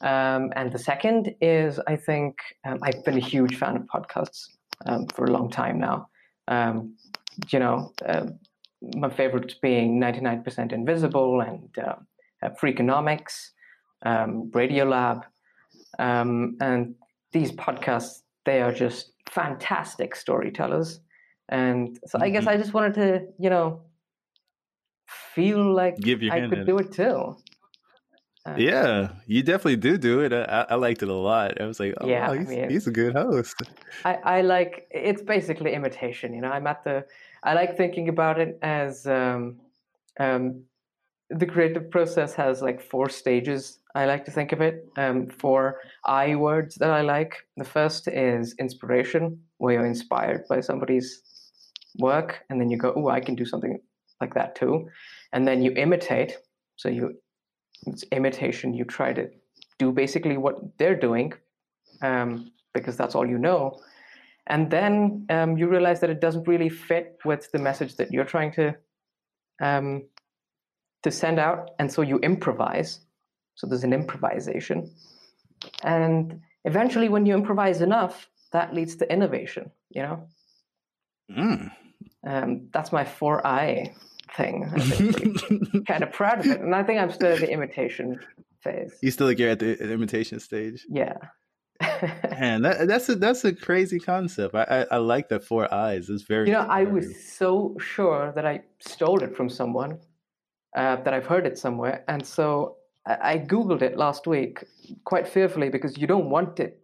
Um, 0.00 0.52
and 0.54 0.72
the 0.72 0.78
second 0.78 1.34
is 1.40 1.80
I 1.86 1.96
think 1.96 2.38
um, 2.64 2.78
I've 2.82 3.04
been 3.04 3.16
a 3.16 3.20
huge 3.34 3.56
fan 3.56 3.76
of 3.76 3.82
podcasts 3.82 4.48
um, 4.86 5.06
for 5.08 5.24
a 5.24 5.30
long 5.30 5.50
time 5.50 5.78
now. 5.78 6.08
You 7.50 7.58
know, 7.58 7.92
uh, 8.04 8.26
my 8.94 9.10
favorites 9.10 9.54
being 9.60 10.00
99% 10.00 10.72
Invisible 10.72 11.40
and 11.40 11.68
uh, 11.78 11.94
uh, 12.42 12.50
Freakonomics, 12.60 13.50
um, 14.04 14.50
Radiolab, 14.52 15.22
um, 15.98 16.56
and 16.60 16.94
these 17.32 17.52
podcasts. 17.52 18.22
They 18.44 18.62
are 18.62 18.72
just 18.72 19.12
fantastic 19.30 20.16
storytellers, 20.16 21.00
and 21.48 21.98
so 22.06 22.16
mm-hmm. 22.18 22.24
I 22.24 22.30
guess 22.30 22.40
mm-hmm. 22.42 22.50
I 22.50 22.56
just 22.56 22.72
wanted 22.72 22.94
to, 22.94 23.26
you 23.38 23.50
know, 23.50 23.82
feel 25.34 25.74
like 25.74 25.96
I 26.06 26.48
could 26.48 26.66
do 26.66 26.78
it, 26.78 26.92
too. 26.92 27.36
Yeah, 28.56 29.10
you 29.26 29.42
definitely 29.42 29.76
do 29.76 29.98
do 29.98 30.20
it. 30.20 30.32
I, 30.32 30.66
I, 30.70 30.74
liked 30.76 31.02
it 31.02 31.08
a 31.08 31.14
lot. 31.14 31.60
I 31.60 31.66
was 31.66 31.80
like, 31.80 31.94
oh, 32.00 32.06
yeah, 32.06 32.28
wow, 32.28 32.34
he's, 32.34 32.48
I 32.48 32.54
mean, 32.54 32.70
he's, 32.70 32.86
a 32.86 32.90
good 32.90 33.14
host. 33.14 33.62
I, 34.04 34.14
I 34.14 34.40
like 34.42 34.86
it's 34.90 35.22
basically 35.22 35.72
imitation. 35.74 36.34
You 36.34 36.40
know, 36.40 36.50
I'm 36.50 36.66
at 36.66 36.84
the. 36.84 37.04
I 37.42 37.54
like 37.54 37.76
thinking 37.76 38.08
about 38.08 38.38
it 38.40 38.58
as 38.62 39.06
um, 39.06 39.56
um, 40.18 40.62
the 41.30 41.46
creative 41.46 41.90
process 41.90 42.34
has 42.34 42.62
like 42.62 42.80
four 42.80 43.08
stages. 43.08 43.78
I 43.94 44.06
like 44.06 44.24
to 44.26 44.30
think 44.30 44.52
of 44.52 44.60
it. 44.60 44.88
Um, 44.96 45.28
four 45.28 45.80
I 46.04 46.36
words 46.36 46.76
that 46.76 46.90
I 46.90 47.02
like. 47.02 47.46
The 47.56 47.64
first 47.64 48.08
is 48.08 48.54
inspiration, 48.58 49.40
where 49.58 49.74
you're 49.74 49.86
inspired 49.86 50.46
by 50.48 50.60
somebody's 50.60 51.22
work, 51.98 52.44
and 52.50 52.60
then 52.60 52.70
you 52.70 52.78
go, 52.78 52.92
"Oh, 52.96 53.08
I 53.08 53.20
can 53.20 53.34
do 53.34 53.44
something 53.44 53.78
like 54.20 54.34
that 54.34 54.54
too." 54.54 54.88
And 55.32 55.46
then 55.46 55.62
you 55.62 55.72
imitate. 55.72 56.38
So 56.76 56.88
you, 56.88 57.18
it's 57.86 58.04
imitation. 58.12 58.74
You 58.74 58.84
try 58.84 59.12
to 59.12 59.28
do 59.78 59.92
basically 59.92 60.36
what 60.36 60.78
they're 60.78 60.98
doing, 60.98 61.32
um, 62.02 62.50
because 62.74 62.96
that's 62.96 63.14
all 63.14 63.26
you 63.26 63.38
know. 63.38 63.80
And 64.46 64.70
then 64.70 65.26
um, 65.30 65.56
you 65.56 65.68
realize 65.68 66.00
that 66.00 66.10
it 66.10 66.20
doesn't 66.20 66.48
really 66.48 66.68
fit 66.68 67.18
with 67.24 67.50
the 67.52 67.58
message 67.58 67.96
that 67.96 68.10
you're 68.12 68.24
trying 68.24 68.52
to 68.52 68.74
um, 69.60 70.04
to 71.02 71.10
send 71.10 71.38
out, 71.38 71.70
and 71.78 71.92
so 71.92 72.02
you 72.02 72.18
improvise. 72.18 73.00
So 73.54 73.66
there's 73.66 73.84
an 73.84 73.92
improvisation, 73.92 74.90
and 75.82 76.40
eventually, 76.64 77.08
when 77.08 77.26
you 77.26 77.34
improvise 77.34 77.80
enough, 77.80 78.28
that 78.52 78.74
leads 78.74 78.96
to 78.96 79.12
innovation. 79.12 79.70
You 79.90 80.02
know, 80.02 80.28
mm. 81.30 81.70
um, 82.26 82.68
that's 82.72 82.92
my 82.92 83.04
four 83.04 83.46
I 83.46 83.94
thing. 84.36 84.70
I'm 84.72 85.84
kind 85.86 86.02
of 86.02 86.12
proud 86.12 86.40
of 86.40 86.46
it, 86.46 86.60
and 86.60 86.74
I 86.74 86.82
think 86.82 87.00
I'm 87.00 87.12
still 87.12 87.32
at 87.32 87.40
the 87.40 87.50
imitation 87.50 88.20
phase. 88.62 88.94
You 89.02 89.10
still 89.10 89.26
like 89.26 89.38
you're 89.38 89.50
at 89.50 89.58
the 89.58 89.76
imitation 89.92 90.40
stage. 90.40 90.86
Yeah. 90.88 91.16
and 91.80 92.64
that, 92.64 92.88
that's 92.88 93.08
a 93.08 93.14
that's 93.14 93.44
a 93.44 93.54
crazy 93.54 94.00
concept. 94.00 94.54
I, 94.54 94.62
I, 94.62 94.86
I 94.92 94.96
like 94.96 95.28
that 95.28 95.44
four 95.44 95.72
eyes. 95.72 96.08
It's 96.08 96.24
very. 96.24 96.48
You 96.48 96.54
know, 96.54 96.66
I 96.68 96.84
was 96.84 97.22
so 97.24 97.76
sure 97.78 98.32
that 98.34 98.44
I 98.44 98.62
stole 98.80 99.22
it 99.22 99.36
from 99.36 99.48
someone, 99.48 100.00
uh, 100.76 100.96
that 100.96 101.14
I've 101.14 101.26
heard 101.26 101.46
it 101.46 101.56
somewhere. 101.56 102.04
And 102.08 102.24
so 102.26 102.76
I, 103.06 103.32
I 103.32 103.38
Googled 103.38 103.82
it 103.82 103.96
last 103.96 104.26
week 104.26 104.64
quite 105.04 105.28
fearfully 105.28 105.68
because 105.68 105.96
you 105.96 106.06
don't 106.06 106.30
want 106.30 106.58
it 106.58 106.80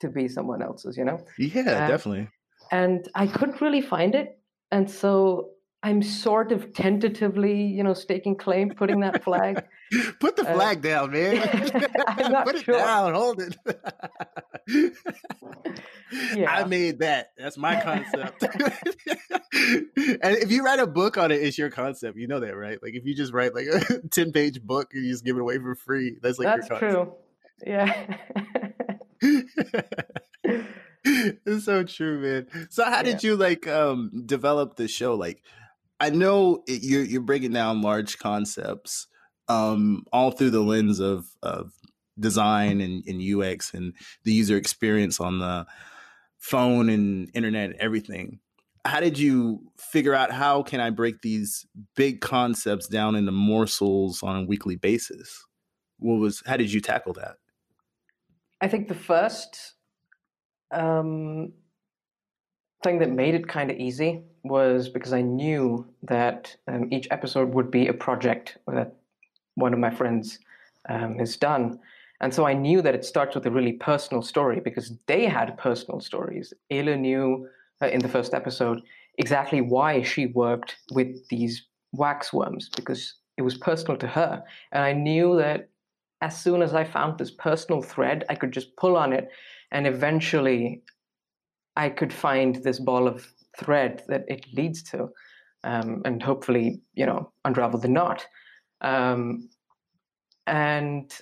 to 0.00 0.08
be 0.08 0.28
someone 0.28 0.62
else's, 0.62 0.96
you 0.96 1.04
know? 1.04 1.24
Yeah, 1.38 1.62
uh, 1.62 1.88
definitely. 1.88 2.28
And 2.70 3.08
I 3.14 3.26
couldn't 3.26 3.60
really 3.60 3.80
find 3.80 4.14
it. 4.14 4.38
And 4.70 4.90
so 4.90 5.50
I'm 5.84 6.00
sort 6.02 6.52
of 6.52 6.72
tentatively, 6.72 7.60
you 7.60 7.82
know, 7.82 7.92
staking 7.92 8.36
claim, 8.36 8.70
putting 8.70 9.00
that 9.00 9.24
flag. 9.24 9.64
Put 10.20 10.36
the 10.36 10.48
uh, 10.48 10.54
flag 10.54 10.78
uh, 10.78 10.80
down, 10.80 11.10
man. 11.10 11.40
Put 12.44 12.54
it 12.54 12.64
sure. 12.64 12.76
down, 12.76 13.14
hold 13.14 13.42
it. 13.42 13.56
yeah. 16.36 16.50
I 16.50 16.64
made 16.64 17.00
that. 17.00 17.32
That's 17.36 17.58
my 17.58 17.80
concept. 17.80 18.44
and 18.44 20.36
if 20.36 20.52
you 20.52 20.64
write 20.64 20.78
a 20.78 20.86
book 20.86 21.18
on 21.18 21.32
it, 21.32 21.42
it's 21.42 21.58
your 21.58 21.70
concept. 21.70 22.16
You 22.16 22.28
know 22.28 22.38
that, 22.40 22.56
right? 22.56 22.78
Like 22.80 22.94
if 22.94 23.04
you 23.04 23.14
just 23.14 23.32
write 23.32 23.54
like 23.54 23.66
a 23.66 23.98
10 24.08 24.30
page 24.30 24.62
book 24.62 24.94
and 24.94 25.04
you 25.04 25.10
just 25.10 25.24
give 25.24 25.36
it 25.36 25.40
away 25.40 25.58
for 25.58 25.74
free, 25.74 26.16
that's 26.22 26.38
like 26.38 26.46
that's 26.46 26.68
your 26.70 26.78
concept. 26.78 26.92
true. 26.92 27.14
Yeah. 27.66 28.16
it's 31.04 31.64
so 31.64 31.82
true, 31.84 32.20
man. 32.20 32.68
So 32.70 32.84
how 32.84 33.02
did 33.02 33.24
you 33.24 33.36
like 33.36 33.66
um 33.66 34.22
develop 34.24 34.76
the 34.76 34.88
show? 34.88 35.14
Like 35.14 35.42
I 36.02 36.10
know 36.10 36.64
it, 36.66 36.82
you're 36.82 37.04
you're 37.04 37.20
breaking 37.20 37.52
down 37.52 37.80
large 37.80 38.18
concepts 38.18 39.06
um, 39.46 40.04
all 40.12 40.32
through 40.32 40.50
the 40.50 40.60
lens 40.60 40.98
of 40.98 41.26
of 41.44 41.70
design 42.18 42.80
and, 42.80 43.04
and 43.06 43.22
UX 43.22 43.72
and 43.72 43.94
the 44.24 44.32
user 44.32 44.56
experience 44.56 45.20
on 45.20 45.38
the 45.38 45.64
phone 46.38 46.88
and 46.88 47.30
internet 47.34 47.70
and 47.70 47.78
everything. 47.78 48.40
How 48.84 48.98
did 48.98 49.16
you 49.16 49.60
figure 49.78 50.12
out 50.12 50.32
how 50.32 50.64
can 50.64 50.80
I 50.80 50.90
break 50.90 51.22
these 51.22 51.64
big 51.94 52.20
concepts 52.20 52.88
down 52.88 53.14
into 53.14 53.30
morsels 53.30 54.24
on 54.24 54.42
a 54.42 54.44
weekly 54.44 54.74
basis? 54.74 55.46
What 56.00 56.16
was 56.16 56.42
how 56.44 56.56
did 56.56 56.72
you 56.72 56.80
tackle 56.80 57.12
that? 57.12 57.36
I 58.60 58.66
think 58.66 58.88
the 58.88 58.96
first 58.96 59.74
um, 60.72 61.52
thing 62.82 62.98
that 62.98 63.10
made 63.10 63.34
it 63.34 63.48
kind 63.48 63.70
of 63.70 63.76
easy 63.76 64.22
was 64.44 64.88
because 64.88 65.12
I 65.12 65.22
knew 65.22 65.86
that 66.02 66.54
um, 66.68 66.88
each 66.92 67.08
episode 67.10 67.54
would 67.54 67.70
be 67.70 67.88
a 67.88 67.94
project 67.94 68.58
that 68.66 68.94
one 69.54 69.72
of 69.72 69.78
my 69.78 69.90
friends 69.90 70.38
um, 70.88 71.18
has 71.18 71.36
done. 71.36 71.78
And 72.20 72.32
so 72.32 72.46
I 72.46 72.54
knew 72.54 72.82
that 72.82 72.94
it 72.94 73.04
starts 73.04 73.34
with 73.34 73.46
a 73.46 73.50
really 73.50 73.72
personal 73.72 74.22
story 74.22 74.60
because 74.60 74.96
they 75.06 75.26
had 75.26 75.58
personal 75.58 76.00
stories. 76.00 76.52
Ayla 76.70 76.98
knew 76.98 77.48
uh, 77.80 77.88
in 77.88 78.00
the 78.00 78.08
first 78.08 78.34
episode 78.34 78.82
exactly 79.18 79.60
why 79.60 80.02
she 80.02 80.26
worked 80.26 80.76
with 80.92 81.28
these 81.28 81.66
wax 81.92 82.32
worms 82.32 82.68
because 82.76 83.14
it 83.36 83.42
was 83.42 83.56
personal 83.56 83.96
to 83.98 84.06
her. 84.06 84.42
And 84.72 84.84
I 84.84 84.92
knew 84.92 85.36
that 85.38 85.68
as 86.20 86.40
soon 86.40 86.62
as 86.62 86.74
I 86.74 86.84
found 86.84 87.18
this 87.18 87.30
personal 87.30 87.82
thread, 87.82 88.24
I 88.28 88.34
could 88.34 88.52
just 88.52 88.76
pull 88.76 88.96
on 88.96 89.12
it 89.12 89.28
and 89.72 89.86
eventually 89.86 90.82
I 91.76 91.88
could 91.88 92.12
find 92.12 92.56
this 92.56 92.78
ball 92.78 93.06
of 93.06 93.26
thread 93.58 94.02
that 94.08 94.24
it 94.28 94.46
leads 94.52 94.82
to 94.84 95.08
um, 95.64 96.02
and 96.04 96.22
hopefully, 96.22 96.80
you 96.94 97.06
know, 97.06 97.32
unravel 97.44 97.80
the 97.80 97.88
knot. 97.88 98.26
Um, 98.80 99.48
and 100.46 101.12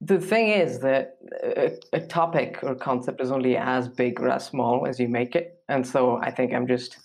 the 0.00 0.20
thing 0.20 0.48
is 0.48 0.80
that 0.80 1.16
a, 1.42 1.72
a, 1.92 2.00
topic 2.00 2.58
or 2.62 2.74
concept 2.74 3.20
is 3.20 3.30
only 3.30 3.56
as 3.56 3.88
big 3.88 4.20
or 4.20 4.28
as 4.28 4.44
small 4.44 4.86
as 4.86 4.98
you 4.98 5.08
make 5.08 5.36
it. 5.36 5.60
And 5.68 5.86
so 5.86 6.16
I 6.16 6.30
think 6.30 6.52
I'm 6.52 6.66
just 6.66 6.98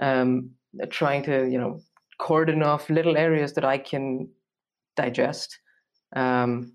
um, 0.00 0.50
trying 0.90 1.22
to, 1.24 1.48
you 1.48 1.58
know, 1.58 1.80
cordon 2.18 2.62
off 2.62 2.90
little 2.90 3.16
areas 3.16 3.52
that 3.54 3.64
I 3.64 3.78
can 3.78 4.28
digest. 4.96 5.58
Um, 6.14 6.72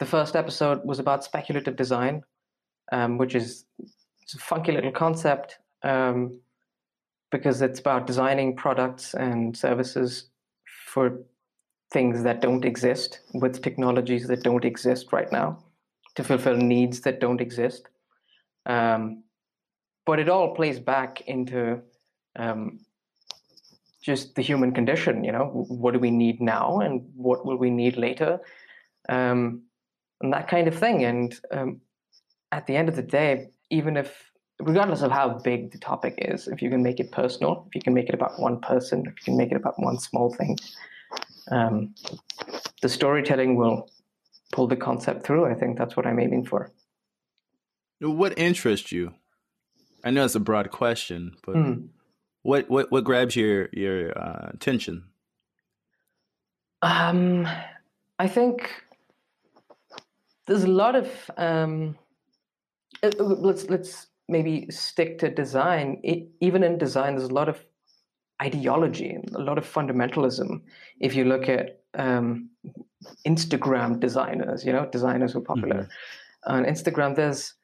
the 0.00 0.06
first 0.06 0.34
episode 0.34 0.80
was 0.84 0.98
about 0.98 1.24
speculative 1.24 1.76
design, 1.76 2.22
um, 2.90 3.16
which 3.16 3.34
is 3.34 3.64
a 4.34 4.38
funky 4.38 4.72
little 4.72 4.92
concept 4.92 5.58
um, 5.82 6.40
because 7.30 7.62
it's 7.62 7.80
about 7.80 8.06
designing 8.06 8.56
products 8.56 9.14
and 9.14 9.56
services 9.56 10.30
for 10.86 11.18
things 11.92 12.22
that 12.22 12.40
don't 12.40 12.64
exist 12.64 13.20
with 13.34 13.62
technologies 13.62 14.26
that 14.26 14.42
don't 14.42 14.64
exist 14.64 15.12
right 15.12 15.30
now 15.32 15.58
to 16.14 16.24
fulfill 16.24 16.56
needs 16.56 17.00
that 17.00 17.20
don't 17.20 17.40
exist. 17.40 17.88
Um, 18.66 19.24
but 20.04 20.18
it 20.18 20.28
all 20.28 20.54
plays 20.54 20.80
back 20.80 21.22
into 21.22 21.80
um, 22.36 22.80
just 24.02 24.34
the 24.34 24.42
human 24.42 24.72
condition. 24.72 25.24
You 25.24 25.32
know, 25.32 25.66
what 25.68 25.92
do 25.92 25.98
we 25.98 26.10
need 26.10 26.40
now, 26.40 26.80
and 26.80 27.08
what 27.14 27.46
will 27.46 27.56
we 27.56 27.70
need 27.70 27.96
later, 27.96 28.40
um, 29.08 29.62
and 30.20 30.32
that 30.32 30.48
kind 30.48 30.68
of 30.68 30.78
thing. 30.78 31.04
And 31.04 31.34
um, 31.50 31.80
at 32.50 32.66
the 32.66 32.76
end 32.76 32.88
of 32.88 32.96
the 32.96 33.02
day, 33.02 33.48
even 33.72 33.96
if, 33.96 34.30
regardless 34.60 35.02
of 35.02 35.10
how 35.10 35.40
big 35.40 35.72
the 35.72 35.78
topic 35.78 36.14
is, 36.18 36.46
if 36.46 36.62
you 36.62 36.70
can 36.70 36.82
make 36.82 37.00
it 37.00 37.10
personal, 37.10 37.64
if 37.66 37.74
you 37.74 37.80
can 37.80 37.94
make 37.94 38.08
it 38.08 38.14
about 38.14 38.38
one 38.38 38.60
person, 38.60 39.00
if 39.00 39.14
you 39.18 39.24
can 39.24 39.36
make 39.36 39.50
it 39.50 39.56
about 39.56 39.74
one 39.78 39.98
small 39.98 40.32
thing, 40.32 40.56
um, 41.50 41.94
the 42.82 42.88
storytelling 42.88 43.56
will 43.56 43.90
pull 44.52 44.68
the 44.68 44.76
concept 44.76 45.26
through. 45.26 45.46
I 45.46 45.54
think 45.54 45.78
that's 45.78 45.96
what 45.96 46.06
I'm 46.06 46.20
aiming 46.20 46.44
for. 46.44 46.70
What 48.00 48.38
interests 48.38 48.92
you? 48.92 49.14
I 50.04 50.10
know 50.10 50.24
it's 50.24 50.34
a 50.34 50.40
broad 50.40 50.70
question, 50.70 51.36
but 51.44 51.56
mm. 51.56 51.88
What 52.42 52.68
what 52.68 52.90
what 52.90 53.04
grabs 53.04 53.36
your 53.36 53.68
your 53.72 54.18
uh, 54.18 54.50
attention? 54.52 55.04
Um, 56.82 57.46
I 58.18 58.26
think 58.26 58.68
there's 60.46 60.64
a 60.64 60.68
lot 60.68 60.96
of 60.96 61.08
um, 61.36 61.96
let's 63.02 63.68
let's 63.68 64.06
maybe 64.28 64.66
stick 64.70 65.18
to 65.18 65.30
design. 65.30 66.00
It, 66.02 66.28
even 66.40 66.62
in 66.62 66.78
design, 66.78 67.16
there's 67.16 67.30
a 67.30 67.34
lot 67.34 67.48
of 67.48 67.64
ideology, 68.40 69.18
a 69.34 69.40
lot 69.40 69.58
of 69.58 69.70
fundamentalism. 69.70 70.62
If 71.00 71.14
you 71.14 71.24
look 71.24 71.48
at 71.48 71.80
um, 71.94 72.50
Instagram 73.26 74.00
designers, 74.00 74.64
you 74.64 74.72
know, 74.72 74.86
designers 74.86 75.32
who 75.32 75.38
are 75.40 75.42
popular 75.42 75.82
mm-hmm. 75.82 76.54
on 76.54 76.64
Instagram, 76.64 77.14
there's 77.14 77.54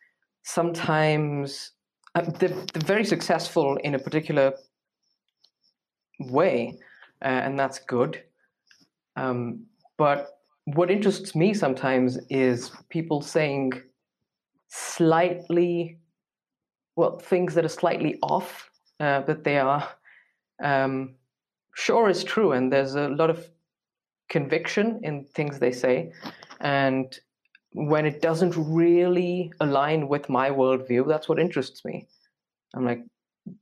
sometimes 0.42 1.72
uh, 2.14 2.22
they're, 2.38 2.48
they're, 2.48 2.82
very 2.84 3.04
successful 3.04 3.76
in 3.84 3.94
a 3.94 3.98
particular 3.98 4.54
way, 6.20 6.78
uh, 7.22 7.28
and 7.28 7.58
that's 7.58 7.78
good. 7.80 8.22
Um, 9.16 9.66
but 9.96 10.40
what 10.64 10.90
interests 10.90 11.34
me 11.34 11.54
sometimes 11.54 12.18
is 12.30 12.70
people 12.88 13.20
saying 13.20 13.72
slightly, 14.68 15.98
well, 16.96 17.18
things 17.18 17.54
that 17.54 17.64
are 17.64 17.68
slightly 17.68 18.18
off, 18.22 18.70
uh, 19.00 19.20
but 19.22 19.44
they 19.44 19.58
are 19.58 19.88
um, 20.62 21.14
sure 21.74 22.08
is 22.08 22.24
true, 22.24 22.52
and 22.52 22.72
there's 22.72 22.94
a 22.94 23.08
lot 23.08 23.30
of 23.30 23.48
conviction 24.28 25.00
in 25.02 25.24
things 25.24 25.58
they 25.58 25.72
say, 25.72 26.12
and 26.60 27.18
when 27.72 28.06
it 28.06 28.20
doesn't 28.22 28.54
really 28.56 29.52
align 29.60 30.08
with 30.08 30.28
my 30.28 30.50
worldview, 30.50 31.06
that's 31.06 31.28
what 31.28 31.38
interests 31.38 31.84
me. 31.84 32.06
I'm 32.74 32.84
like, 32.84 33.04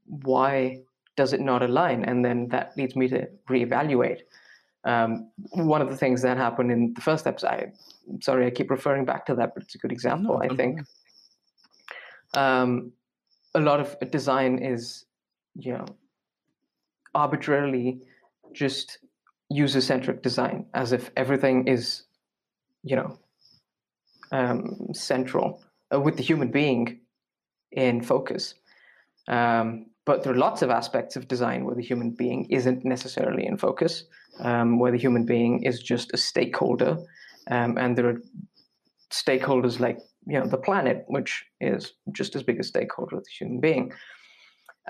why 0.07 0.81
does 1.17 1.33
it 1.33 1.41
not 1.41 1.63
align? 1.63 2.05
And 2.05 2.25
then 2.25 2.49
that 2.49 2.77
leads 2.77 2.97
me 2.97 3.09
to 3.09 3.29
reevaluate. 3.49 4.21
Um, 4.87 5.31
one 5.51 5.83
of 5.83 5.91
the 5.91 5.97
things 5.97 6.23
that 6.23 6.37
happened 6.37 6.71
in 6.71 6.95
the 6.95 7.01
first 7.01 7.27
episode, 7.27 7.49
I, 7.49 7.73
am 8.09 8.23
sorry, 8.23 8.47
I 8.47 8.51
keep 8.51 8.71
referring 8.71 9.05
back 9.05 9.27
to 9.27 9.35
that, 9.35 9.53
but 9.53 9.65
it's 9.65 9.75
a 9.75 9.79
good 9.79 9.91
example. 9.91 10.39
No, 10.39 10.43
I 10.43 10.55
think 10.55 10.81
um, 12.35 12.93
a 13.55 13.61
lot 13.61 13.81
of 13.81 13.99
design 14.13 14.61
is, 14.63 15.05
you 15.57 15.73
know, 15.73 15.87
arbitrarily 17.17 18.01
just 18.53 18.99
user-centric 19.51 20.23
design, 20.23 20.67
as 20.73 20.93
if 20.93 21.11
everything 21.17 21.67
is, 21.67 22.05
you 22.85 22.95
know, 22.95 23.19
um, 24.31 24.89
central 24.93 25.65
uh, 25.93 26.01
with 26.01 26.17
the 26.17 26.23
human 26.23 26.53
being 26.53 27.01
in 27.73 28.03
focus. 28.03 28.55
Um, 29.27 29.87
but 30.05 30.23
there 30.23 30.33
are 30.33 30.37
lots 30.37 30.63
of 30.63 30.71
aspects 30.71 31.17
of 31.17 31.27
design 31.27 31.65
where 31.65 31.75
the 31.75 31.83
human 31.83 32.11
being 32.11 32.45
isn't 32.51 32.85
necessarily 32.85 33.45
in 33.45 33.57
focus, 33.57 34.05
um, 34.41 34.79
where 34.79 34.93
the 34.93 34.99
human 34.99 35.25
being 35.25 35.63
is 35.63 35.83
just 35.83 36.13
a 36.13 36.17
stakeholder, 36.17 36.99
um, 37.51 37.79
and 37.79 37.97
there 37.97 38.09
are 38.09 38.21
stakeholders 39.11 39.81
like 39.81 39.99
you 40.27 40.39
know 40.39 40.47
the 40.47 40.59
planet, 40.59 41.05
which 41.09 41.45
is 41.61 41.93
just 42.13 42.37
as 42.37 42.43
big 42.43 42.61
a 42.61 42.65
stakeholder 42.65 43.17
as 43.17 43.25
the 43.25 43.31
human 43.39 43.61
being. 43.61 43.93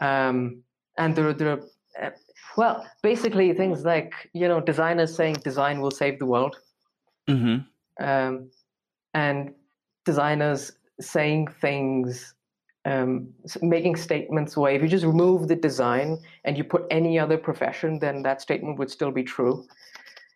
Um, 0.01 0.63
and 0.99 1.15
there 1.15 1.29
are, 1.29 1.33
there 1.33 1.53
are 1.53 1.61
uh, 2.03 2.11
well, 2.57 2.87
basically 3.03 3.53
things 3.53 3.85
like 3.85 4.13
you 4.33 4.49
know 4.49 4.61
designers 4.61 5.15
saying 5.15 5.37
design 5.45 5.81
will 5.81 5.91
save 5.91 6.19
the 6.19 6.27
world, 6.27 6.57
mm-hmm. 7.29 7.59
Um, 7.99 8.51
and 9.15 9.55
designers 10.05 10.73
saying 11.01 11.49
things 11.61 12.35
um, 12.87 13.29
making 13.63 13.97
statements 13.97 14.57
where 14.57 14.73
if 14.73 14.81
you 14.81 14.89
just 14.89 15.05
remove 15.05 15.49
the 15.49 15.57
design 15.57 16.19
and 16.45 16.57
you 16.57 16.63
put 16.63 16.87
any 16.91 17.19
other 17.19 17.37
profession, 17.37 17.99
then 17.99 18.23
that 18.23 18.41
statement 18.41 18.79
would 18.79 18.91
still 18.91 19.11
be 19.11 19.25
true. 19.25 19.67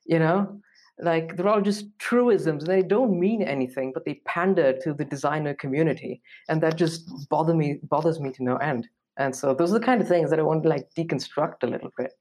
You 0.05 0.19
know, 0.19 0.61
like 0.99 1.37
they're 1.37 1.49
all 1.49 1.61
just 1.61 1.87
truisms. 1.99 2.65
They 2.65 2.83
don't 2.83 3.19
mean 3.19 3.43
anything, 3.43 3.93
but 3.95 4.05
they 4.05 4.21
pander 4.27 4.77
to 4.81 4.93
the 4.93 5.05
designer 5.05 5.55
community, 5.55 6.23
and 6.49 6.61
that 6.63 6.77
just 6.77 7.29
bother 7.29 7.55
me 7.55 7.79
bothers 7.85 8.19
me 8.19 8.33
to 8.33 8.43
no 8.43 8.57
end. 8.57 8.89
And 9.17 9.35
so 9.35 9.55
those 9.55 9.71
are 9.71 9.79
the 9.79 9.87
kind 9.87 10.01
of 10.01 10.09
things 10.09 10.29
that 10.31 10.41
I 10.41 10.43
want 10.43 10.65
to 10.65 10.69
like 10.69 10.89
deconstruct 10.99 11.63
a 11.63 11.67
little 11.67 11.91
bit. 11.97 12.13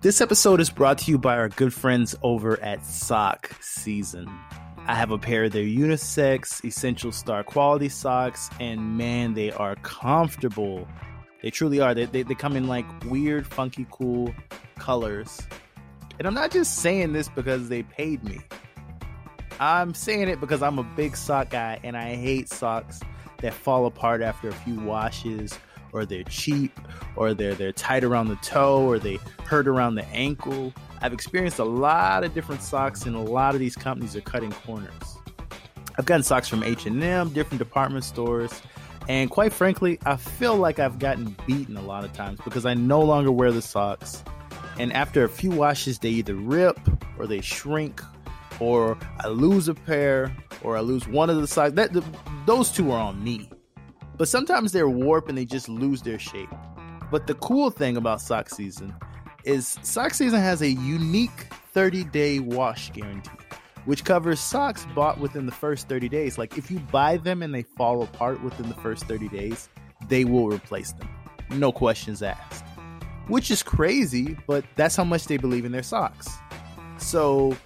This 0.00 0.20
episode 0.20 0.60
is 0.60 0.70
brought 0.70 0.98
to 0.98 1.10
you 1.10 1.18
by 1.18 1.36
our 1.36 1.48
good 1.48 1.74
friends 1.74 2.16
over 2.22 2.58
at 2.60 2.84
Sock 2.84 3.54
Season. 3.60 4.26
I 4.86 4.94
have 4.94 5.10
a 5.10 5.14
mm-hmm. 5.14 5.24
pair 5.24 5.44
of 5.44 5.52
their 5.52 5.64
unisex 5.64 6.64
essential 6.64 7.12
star 7.12 7.44
quality 7.44 7.88
socks, 7.88 8.50
and 8.58 8.96
man, 8.96 9.34
they 9.34 9.52
are 9.52 9.76
comfortable. 9.76 10.88
They 11.42 11.50
truly 11.50 11.80
are. 11.80 11.94
They, 11.94 12.06
they, 12.06 12.22
they 12.22 12.34
come 12.34 12.56
in 12.56 12.68
like 12.68 12.86
weird, 13.04 13.46
funky, 13.46 13.86
cool 13.90 14.34
colors. 14.78 15.40
And 16.18 16.26
I'm 16.26 16.34
not 16.34 16.50
just 16.50 16.78
saying 16.78 17.12
this 17.12 17.28
because 17.28 17.68
they 17.68 17.82
paid 17.82 18.22
me. 18.24 18.40
I'm 19.60 19.94
saying 19.94 20.28
it 20.28 20.40
because 20.40 20.62
I'm 20.62 20.78
a 20.78 20.82
big 20.82 21.16
sock 21.16 21.50
guy 21.50 21.78
and 21.82 21.96
I 21.96 22.16
hate 22.16 22.48
socks 22.48 23.00
that 23.38 23.54
fall 23.54 23.86
apart 23.86 24.22
after 24.22 24.48
a 24.48 24.52
few 24.52 24.80
washes 24.80 25.58
or 25.92 26.04
they're 26.04 26.24
cheap 26.24 26.80
or 27.16 27.34
they're 27.34 27.54
they're 27.54 27.72
tight 27.72 28.02
around 28.02 28.28
the 28.28 28.36
toe 28.36 28.84
or 28.84 28.98
they 28.98 29.18
hurt 29.44 29.68
around 29.68 29.94
the 29.94 30.06
ankle. 30.06 30.72
I've 31.02 31.12
experienced 31.12 31.58
a 31.58 31.64
lot 31.64 32.22
of 32.22 32.32
different 32.32 32.62
socks 32.62 33.06
and 33.06 33.16
a 33.16 33.20
lot 33.20 33.54
of 33.54 33.60
these 33.60 33.74
companies 33.74 34.14
are 34.14 34.20
cutting 34.20 34.52
corners. 34.52 35.18
I've 35.98 36.06
gotten 36.06 36.22
socks 36.22 36.46
from 36.46 36.62
H&M, 36.62 37.28
different 37.30 37.58
department 37.58 38.04
stores, 38.04 38.62
and 39.08 39.28
quite 39.28 39.52
frankly, 39.52 39.98
I 40.06 40.14
feel 40.14 40.56
like 40.56 40.78
I've 40.78 41.00
gotten 41.00 41.36
beaten 41.44 41.76
a 41.76 41.82
lot 41.82 42.04
of 42.04 42.12
times 42.12 42.38
because 42.44 42.64
I 42.64 42.74
no 42.74 43.00
longer 43.00 43.32
wear 43.32 43.50
the 43.50 43.60
socks. 43.60 44.22
And 44.78 44.92
after 44.92 45.24
a 45.24 45.28
few 45.28 45.50
washes, 45.50 45.98
they 45.98 46.10
either 46.10 46.36
rip 46.36 46.78
or 47.18 47.26
they 47.26 47.40
shrink 47.40 48.00
or 48.60 48.96
I 49.18 49.26
lose 49.26 49.66
a 49.66 49.74
pair 49.74 50.34
or 50.62 50.76
I 50.76 50.80
lose 50.80 51.08
one 51.08 51.30
of 51.30 51.36
the 51.36 51.48
socks. 51.48 51.72
That 51.72 51.92
the, 51.92 52.04
those 52.46 52.70
two 52.70 52.92
are 52.92 53.00
on 53.00 53.22
me. 53.22 53.50
but 54.18 54.28
sometimes 54.28 54.70
they're 54.70 54.88
warped 54.88 55.28
and 55.28 55.36
they 55.36 55.44
just 55.44 55.68
lose 55.68 56.00
their 56.00 56.18
shape. 56.20 56.50
But 57.10 57.26
the 57.26 57.34
cool 57.34 57.70
thing 57.70 57.96
about 57.96 58.20
sock 58.20 58.48
season 58.48 58.94
is 59.44 59.78
sock 59.82 60.14
season 60.14 60.40
has 60.40 60.62
a 60.62 60.70
unique 60.70 61.48
30 61.72 62.04
day 62.04 62.38
wash 62.38 62.92
guarantee, 62.92 63.30
which 63.84 64.04
covers 64.04 64.40
socks 64.40 64.86
bought 64.94 65.18
within 65.18 65.46
the 65.46 65.52
first 65.52 65.88
30 65.88 66.08
days. 66.08 66.38
Like 66.38 66.58
if 66.58 66.70
you 66.70 66.78
buy 66.78 67.16
them 67.16 67.42
and 67.42 67.54
they 67.54 67.62
fall 67.62 68.02
apart 68.02 68.42
within 68.42 68.68
the 68.68 68.74
first 68.76 69.04
30 69.04 69.28
days, 69.28 69.68
they 70.08 70.24
will 70.24 70.48
replace 70.48 70.92
them. 70.92 71.08
No 71.50 71.72
questions 71.72 72.22
asked. 72.22 72.64
Which 73.28 73.50
is 73.50 73.62
crazy, 73.62 74.36
but 74.46 74.64
that's 74.76 74.96
how 74.96 75.04
much 75.04 75.26
they 75.26 75.36
believe 75.36 75.64
in 75.64 75.72
their 75.72 75.82
socks. 75.82 76.28
So 76.98 77.56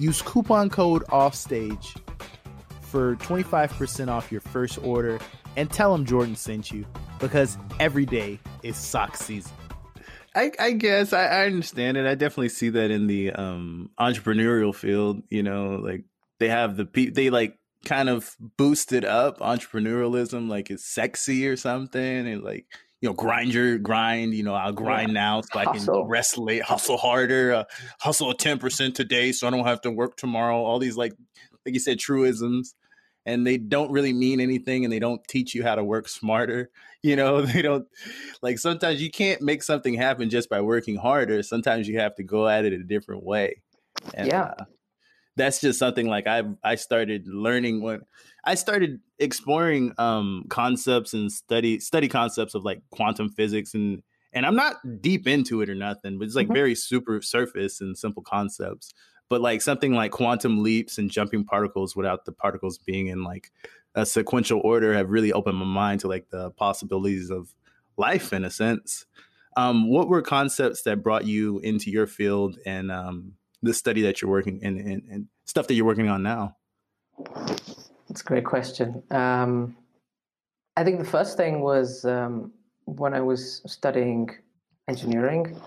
Use 0.01 0.19
coupon 0.23 0.71
code 0.71 1.03
OFFSTAGE 1.09 1.95
for 2.81 3.17
25% 3.17 4.07
off 4.07 4.31
your 4.31 4.41
first 4.41 4.79
order 4.83 5.19
and 5.55 5.69
tell 5.69 5.91
them 5.91 6.07
Jordan 6.07 6.35
sent 6.35 6.71
you 6.71 6.87
because 7.19 7.55
every 7.79 8.07
day 8.07 8.39
is 8.63 8.75
sock 8.75 9.15
season. 9.15 9.51
I, 10.33 10.53
I 10.59 10.71
guess 10.71 11.13
I, 11.13 11.25
I, 11.25 11.45
understand 11.45 11.97
it. 11.97 12.07
I 12.07 12.15
definitely 12.15 12.49
see 12.49 12.69
that 12.69 12.89
in 12.89 13.05
the 13.05 13.31
um, 13.33 13.91
entrepreneurial 13.99 14.73
field. 14.73 15.21
You 15.29 15.43
know, 15.43 15.75
like 15.75 16.05
they 16.39 16.49
have 16.49 16.77
the 16.77 16.85
pe- 16.85 17.11
they 17.11 17.29
like 17.29 17.59
kind 17.85 18.09
of 18.09 18.35
boosted 18.57 19.05
up 19.05 19.37
entrepreneurialism, 19.39 20.49
like 20.49 20.71
it's 20.71 20.85
sexy 20.85 21.47
or 21.47 21.57
something, 21.57 22.27
and 22.27 22.43
like 22.43 22.65
you 23.01 23.09
know, 23.09 23.13
grind 23.13 23.53
your 23.53 23.77
grind. 23.79 24.33
You 24.33 24.43
know, 24.43 24.53
I'll 24.53 24.71
grind 24.71 25.09
yeah. 25.09 25.13
now 25.13 25.41
so. 25.41 25.59
I 25.59 25.65
can 25.65 26.07
rest 26.07 26.37
late, 26.37 26.61
hustle 26.61 26.97
harder, 26.97 27.53
uh, 27.53 27.63
hustle 27.99 28.33
ten 28.33 28.59
percent 28.59 28.95
today, 28.95 29.31
so 29.31 29.47
I 29.47 29.49
don't 29.49 29.65
have 29.65 29.81
to 29.81 29.91
work 29.91 30.15
tomorrow. 30.15 30.63
All 30.63 30.79
these 30.79 30.95
like, 30.95 31.13
like 31.65 31.73
you 31.73 31.79
said, 31.79 31.99
truisms, 31.99 32.75
and 33.25 33.45
they 33.45 33.57
don't 33.57 33.91
really 33.91 34.13
mean 34.13 34.39
anything, 34.39 34.83
and 34.83 34.93
they 34.93 34.99
don't 34.99 35.21
teach 35.27 35.55
you 35.55 35.63
how 35.63 35.75
to 35.75 35.83
work 35.83 36.07
smarter. 36.07 36.69
You 37.03 37.15
know, 37.15 37.41
they 37.41 37.63
don't 37.63 37.87
like. 38.43 38.59
Sometimes 38.59 39.01
you 39.01 39.09
can't 39.09 39.41
make 39.41 39.63
something 39.63 39.95
happen 39.95 40.29
just 40.29 40.51
by 40.51 40.61
working 40.61 40.97
harder. 40.97 41.41
Sometimes 41.41 41.87
you 41.87 41.97
have 41.97 42.13
to 42.17 42.23
go 42.23 42.47
at 42.47 42.63
it 42.63 42.73
a 42.73 42.83
different 42.83 43.23
way. 43.23 43.63
And, 44.13 44.27
yeah. 44.27 44.53
Uh, 44.59 44.65
that's 45.35 45.61
just 45.61 45.79
something 45.79 46.07
like 46.07 46.27
I 46.27 46.43
I 46.63 46.75
started 46.75 47.27
learning 47.27 47.81
when 47.81 48.01
I 48.43 48.53
started 48.53 48.99
exploring 49.21 49.93
um 49.97 50.45
concepts 50.49 51.13
and 51.13 51.31
study 51.31 51.79
study 51.79 52.07
concepts 52.07 52.55
of 52.55 52.65
like 52.65 52.81
quantum 52.89 53.29
physics 53.29 53.73
and 53.73 54.01
and 54.33 54.45
I'm 54.45 54.55
not 54.55 55.01
deep 55.01 55.27
into 55.27 55.61
it 55.61 55.69
or 55.69 55.75
nothing, 55.75 56.17
but 56.17 56.25
it's 56.25 56.35
like 56.35 56.47
mm-hmm. 56.47 56.53
very 56.53 56.75
super 56.75 57.21
surface 57.21 57.81
and 57.81 57.97
simple 57.97 58.23
concepts. 58.23 58.93
But 59.29 59.41
like 59.41 59.61
something 59.61 59.93
like 59.93 60.11
quantum 60.11 60.63
leaps 60.63 60.97
and 60.97 61.09
jumping 61.09 61.45
particles 61.45 61.95
without 61.95 62.25
the 62.25 62.31
particles 62.31 62.77
being 62.77 63.07
in 63.07 63.23
like 63.23 63.51
a 63.95 64.05
sequential 64.05 64.61
order 64.63 64.93
have 64.93 65.09
really 65.09 65.33
opened 65.33 65.57
my 65.57 65.65
mind 65.65 66.01
to 66.01 66.07
like 66.07 66.29
the 66.29 66.51
possibilities 66.51 67.29
of 67.29 67.53
life 67.97 68.33
in 68.33 68.45
a 68.45 68.49
sense. 68.49 69.05
Um, 69.57 69.89
what 69.89 70.07
were 70.07 70.21
concepts 70.21 70.83
that 70.83 71.03
brought 71.03 71.25
you 71.25 71.59
into 71.59 71.91
your 71.91 72.07
field 72.07 72.57
and 72.65 72.91
um, 72.91 73.33
the 73.61 73.73
study 73.73 74.01
that 74.03 74.21
you're 74.21 74.31
working 74.31 74.61
in 74.61 74.77
and, 74.77 75.03
and 75.09 75.27
stuff 75.45 75.67
that 75.67 75.73
you're 75.73 75.85
working 75.85 76.07
on 76.07 76.23
now? 76.23 76.55
That's 78.11 78.19
a 78.19 78.25
great 78.25 78.43
question. 78.43 79.01
Um, 79.09 79.77
I 80.75 80.83
think 80.83 80.99
the 80.99 81.05
first 81.05 81.37
thing 81.37 81.61
was 81.61 82.03
um, 82.03 82.51
when 82.83 83.13
I 83.13 83.21
was 83.21 83.61
studying 83.65 84.29
engineering. 84.89 85.57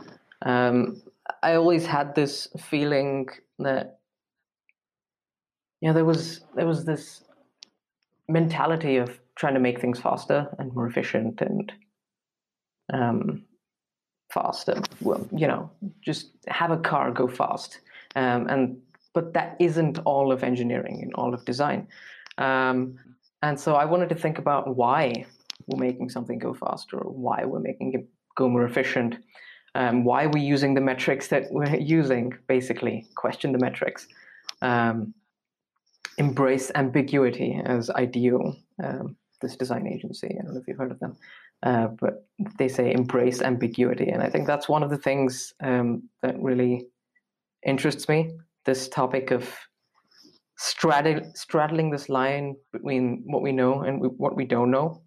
Um, 0.42 1.00
I 1.42 1.54
always 1.54 1.86
had 1.86 2.14
this 2.14 2.48
feeling 2.58 3.30
that 3.60 3.98
you 5.80 5.88
know 5.88 5.94
there 5.94 6.04
was 6.04 6.42
there 6.54 6.66
was 6.66 6.84
this 6.84 7.24
mentality 8.28 8.98
of 8.98 9.18
trying 9.36 9.54
to 9.54 9.60
make 9.60 9.80
things 9.80 9.98
faster 9.98 10.46
and 10.58 10.70
more 10.74 10.86
efficient 10.86 11.40
and 11.40 11.72
um, 12.92 13.42
faster. 14.30 14.82
Well, 15.00 15.26
you 15.34 15.46
know, 15.46 15.70
just 16.02 16.32
have 16.48 16.72
a 16.72 16.76
car 16.76 17.10
go 17.10 17.26
fast. 17.26 17.80
Um, 18.16 18.48
and 18.48 18.82
but 19.14 19.32
that 19.32 19.56
isn't 19.60 19.98
all 20.00 20.30
of 20.30 20.44
engineering 20.44 21.00
and 21.02 21.14
all 21.14 21.32
of 21.32 21.46
design. 21.46 21.88
Um, 22.38 22.98
and 23.42 23.58
so 23.58 23.74
I 23.74 23.84
wanted 23.84 24.08
to 24.10 24.14
think 24.14 24.38
about 24.38 24.76
why 24.76 25.26
we're 25.66 25.84
making 25.84 26.10
something 26.10 26.38
go 26.38 26.54
faster, 26.54 26.98
why 26.98 27.44
we're 27.44 27.60
making 27.60 27.92
it 27.94 28.08
go 28.36 28.48
more 28.48 28.64
efficient, 28.64 29.16
um, 29.74 30.04
why 30.04 30.26
we're 30.26 30.42
using 30.42 30.74
the 30.74 30.80
metrics 30.80 31.28
that 31.28 31.44
we're 31.50 31.76
using. 31.80 32.32
Basically, 32.48 33.06
question 33.16 33.52
the 33.52 33.58
metrics. 33.58 34.06
Um, 34.62 35.14
embrace 36.18 36.70
ambiguity 36.74 37.60
as 37.64 37.90
ideal. 37.90 38.56
Um, 38.82 39.16
this 39.40 39.56
design 39.56 39.86
agency, 39.86 40.28
I 40.28 40.42
don't 40.42 40.54
know 40.54 40.60
if 40.60 40.66
you've 40.66 40.78
heard 40.78 40.92
of 40.92 41.00
them. 41.00 41.16
Uh, 41.62 41.88
but 42.00 42.26
they 42.58 42.68
say 42.68 42.92
embrace 42.92 43.40
ambiguity. 43.40 44.10
And 44.10 44.22
I 44.22 44.28
think 44.28 44.46
that's 44.46 44.68
one 44.68 44.82
of 44.82 44.90
the 44.90 44.98
things 44.98 45.54
um, 45.60 46.08
that 46.22 46.38
really 46.40 46.86
interests 47.66 48.08
me. 48.08 48.32
This 48.64 48.88
topic 48.88 49.30
of 49.30 49.48
straddling, 50.56 51.32
straddling 51.34 51.90
this 51.90 52.08
line 52.08 52.56
between 52.72 53.22
what 53.26 53.42
we 53.42 53.52
know 53.52 53.82
and 53.82 54.00
what 54.18 54.36
we 54.36 54.44
don't 54.44 54.70
know. 54.70 55.02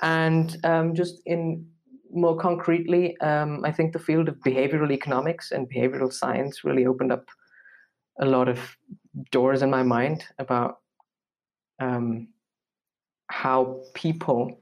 And 0.00 0.56
um, 0.64 0.94
just 0.94 1.22
in 1.26 1.66
more 2.12 2.36
concretely, 2.36 3.18
um, 3.20 3.64
I 3.64 3.72
think 3.72 3.92
the 3.92 3.98
field 3.98 4.28
of 4.28 4.36
behavioral 4.40 4.90
economics 4.90 5.52
and 5.52 5.70
behavioral 5.70 6.12
science 6.12 6.64
really 6.64 6.86
opened 6.86 7.12
up 7.12 7.24
a 8.20 8.26
lot 8.26 8.48
of 8.48 8.76
doors 9.30 9.62
in 9.62 9.70
my 9.70 9.82
mind 9.82 10.24
about 10.38 10.78
um, 11.80 12.28
how 13.28 13.80
people 13.94 14.58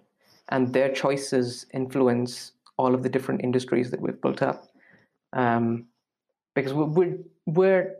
and 0.51 0.73
their 0.73 0.93
choices 0.93 1.67
influence 1.75 2.53
all 2.79 2.95
of 2.95 3.03
the 3.03 3.09
different 3.09 3.43
industries 3.43 3.91
that 3.91 4.01
we've 4.01 4.21
built 4.21 4.43
up. 4.43 4.65
Um, 5.33 5.87
because 6.55 6.73
we're, 6.75 7.19
we're 7.47 7.95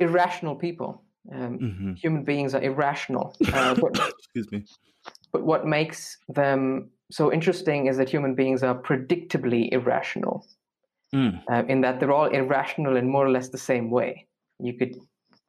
irrational 0.00 0.56
people. 0.56 1.02
Um, 1.32 1.58
mm-hmm. 1.58 1.92
Human 1.94 2.24
beings 2.24 2.54
are 2.54 2.62
irrational. 2.62 3.36
Uh, 3.52 3.74
but, 3.74 3.98
Excuse 4.18 4.50
me. 4.50 4.64
But 5.32 5.44
what 5.44 5.66
makes 5.66 6.18
them 6.28 6.90
so 7.10 7.32
interesting 7.32 7.86
is 7.86 7.96
that 7.96 8.08
human 8.08 8.34
beings 8.34 8.62
are 8.62 8.74
predictably 8.74 9.70
irrational, 9.72 10.46
mm. 11.14 11.40
uh, 11.50 11.64
in 11.68 11.80
that 11.82 12.00
they're 12.00 12.12
all 12.12 12.26
irrational 12.28 12.96
in 12.96 13.08
more 13.08 13.26
or 13.26 13.30
less 13.30 13.48
the 13.48 13.58
same 13.58 13.90
way. 13.90 14.26
You 14.58 14.74
could 14.74 14.96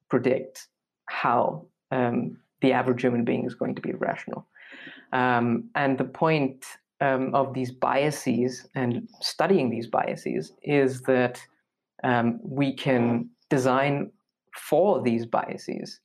predict 0.10 0.68
how 1.08 1.66
um, 1.92 2.38
the 2.62 2.74
average 2.74 3.02
human 3.02 3.24
being 3.26 3.46
is 3.46 3.56
going 3.56 3.76
to 3.76 3.82
be 3.82 3.92
irrational. 3.92 4.48
Um, 5.12 5.70
and 5.76 5.98
the 5.98 6.04
point 6.04 6.66
um, 7.02 7.34
of 7.34 7.54
these 7.54 7.72
biases 7.72 8.68
and 8.76 9.08
studying 9.22 9.70
these 9.70 9.88
biases 9.88 10.54
is 10.62 11.02
that 11.04 11.42
um, 12.04 12.40
we 12.44 12.74
can 12.74 13.30
design 13.50 14.12
for 14.56 15.02
these 15.02 15.26
biases. 15.26 16.00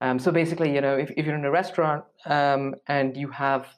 Um, 0.00 0.18
so 0.18 0.32
basically, 0.32 0.74
you 0.74 0.80
know, 0.80 0.96
if, 0.96 1.10
if 1.16 1.26
you're 1.26 1.36
in 1.36 1.44
a 1.44 1.50
restaurant 1.50 2.04
um, 2.26 2.74
and 2.88 3.16
you 3.16 3.28
have 3.30 3.68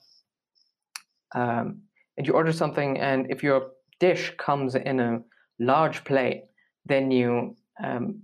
um, 1.34 1.82
and 2.16 2.26
you 2.26 2.32
order 2.32 2.52
something, 2.52 2.98
and 2.98 3.30
if 3.30 3.42
your 3.42 3.70
dish 4.00 4.32
comes 4.38 4.74
in 4.74 5.00
a 5.00 5.20
large 5.58 6.04
plate, 6.04 6.44
then 6.86 7.10
you 7.10 7.56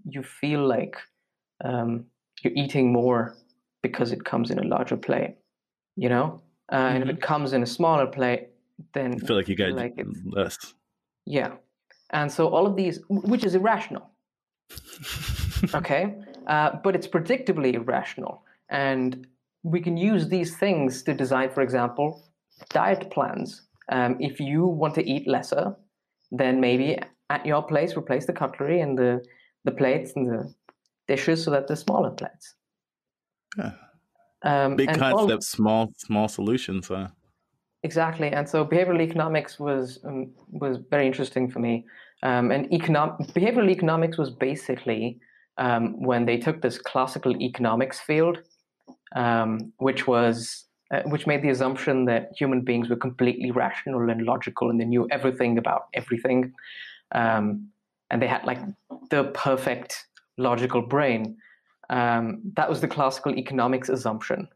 you 0.09 0.23
feel 0.23 0.67
like 0.67 0.97
you're 1.65 2.55
eating 2.55 2.93
more 2.93 3.35
because 3.83 4.13
it 4.13 4.25
comes 4.25 4.51
in 4.51 4.59
a 4.59 4.63
larger 4.63 4.97
plate 4.97 5.35
you 6.01 6.09
know. 6.09 6.41
Uh, 6.71 6.77
mm-hmm. 6.77 6.95
And 6.95 7.03
if 7.05 7.09
mm-hmm. 7.09 7.19
it 7.19 7.23
comes 7.23 7.53
in 7.53 7.63
a 7.63 7.67
smaller 7.67 8.07
plate, 8.07 8.49
then 8.95 9.15
I 9.23 9.27
feel 9.27 9.37
like 9.37 9.49
you 9.49 9.57
get 9.57 9.73
like 9.73 10.01
less. 10.25 10.57
Yeah, 11.27 11.53
and 12.11 12.33
so 12.33 12.49
all 12.49 12.67
of 12.67 12.77
these, 12.77 13.01
which 13.09 13.45
is 13.45 13.55
irrational. 13.55 14.11
okay, 15.75 16.15
uh, 16.47 16.77
but 16.83 16.95
it's 16.95 17.07
predictably 17.07 17.75
irrational, 17.75 18.43
and 18.69 19.27
we 19.63 19.81
can 19.81 19.97
use 19.97 20.29
these 20.29 20.57
things 20.57 21.03
to 21.03 21.15
design, 21.15 21.51
for 21.51 21.63
example, 21.63 22.25
diet 22.71 23.11
plans. 23.11 23.63
Um, 23.91 24.17
if 24.21 24.41
you 24.41 24.67
want 24.67 24.95
to 24.95 25.09
eat 25.09 25.27
lesser, 25.27 25.77
then 26.31 26.61
maybe 26.61 26.99
at 27.29 27.45
your 27.45 27.63
place 27.63 27.97
replace 27.97 28.27
the 28.27 28.33
cutlery 28.33 28.81
and 28.81 28.99
the 28.99 29.25
the 29.65 29.73
plates 29.73 30.13
and 30.17 30.29
the 30.29 30.55
dishes 31.07 31.45
so 31.45 31.51
that 31.51 31.67
they're 31.67 31.77
smaller 31.77 32.11
plates. 32.11 32.55
Yeah. 33.59 33.73
Um, 34.43 34.77
Big 34.77 34.89
concept, 34.89 35.31
all, 35.31 35.41
small 35.41 35.93
small 35.97 36.29
solutions. 36.29 36.89
Huh? 36.89 37.09
Exactly, 37.83 38.29
and 38.29 38.49
so 38.49 38.65
behavioral 38.65 39.01
economics 39.01 39.59
was 39.59 39.99
um, 40.05 40.31
was 40.49 40.79
very 40.91 41.07
interesting 41.07 41.51
for 41.51 41.61
me. 41.61 41.85
Um, 42.23 42.51
and 42.51 42.73
economic 42.73 43.29
behavioral 43.29 43.71
economics 43.71 44.19
was 44.19 44.31
basically 44.31 45.19
um, 45.61 46.03
when 46.03 46.25
they 46.25 46.39
took 46.39 46.63
this 46.63 46.79
classical 46.79 47.37
economics 47.41 48.01
field, 48.01 48.39
um, 49.15 49.73
which 49.79 50.07
was 50.07 50.65
uh, 50.91 51.03
which 51.03 51.27
made 51.27 51.43
the 51.43 51.51
assumption 51.51 52.07
that 52.07 52.33
human 52.37 52.63
beings 52.63 52.89
were 52.89 52.97
completely 52.97 53.53
rational 53.53 54.11
and 54.11 54.23
logical 54.23 54.71
and 54.71 54.81
they 54.81 54.85
knew 54.85 55.07
everything 55.13 55.57
about 55.57 55.87
everything. 55.95 56.53
Um, 57.13 57.69
and 58.11 58.21
they 58.21 58.27
had 58.27 58.45
like 58.45 58.59
the 59.11 59.25
perfect 59.35 60.07
logical 60.37 60.83
brain. 60.83 61.37
Um, 61.91 62.41
that 62.57 62.69
was 62.69 62.81
the 62.81 62.89
classical 62.89 63.37
economics 63.37 63.89
assumption. 63.89 64.49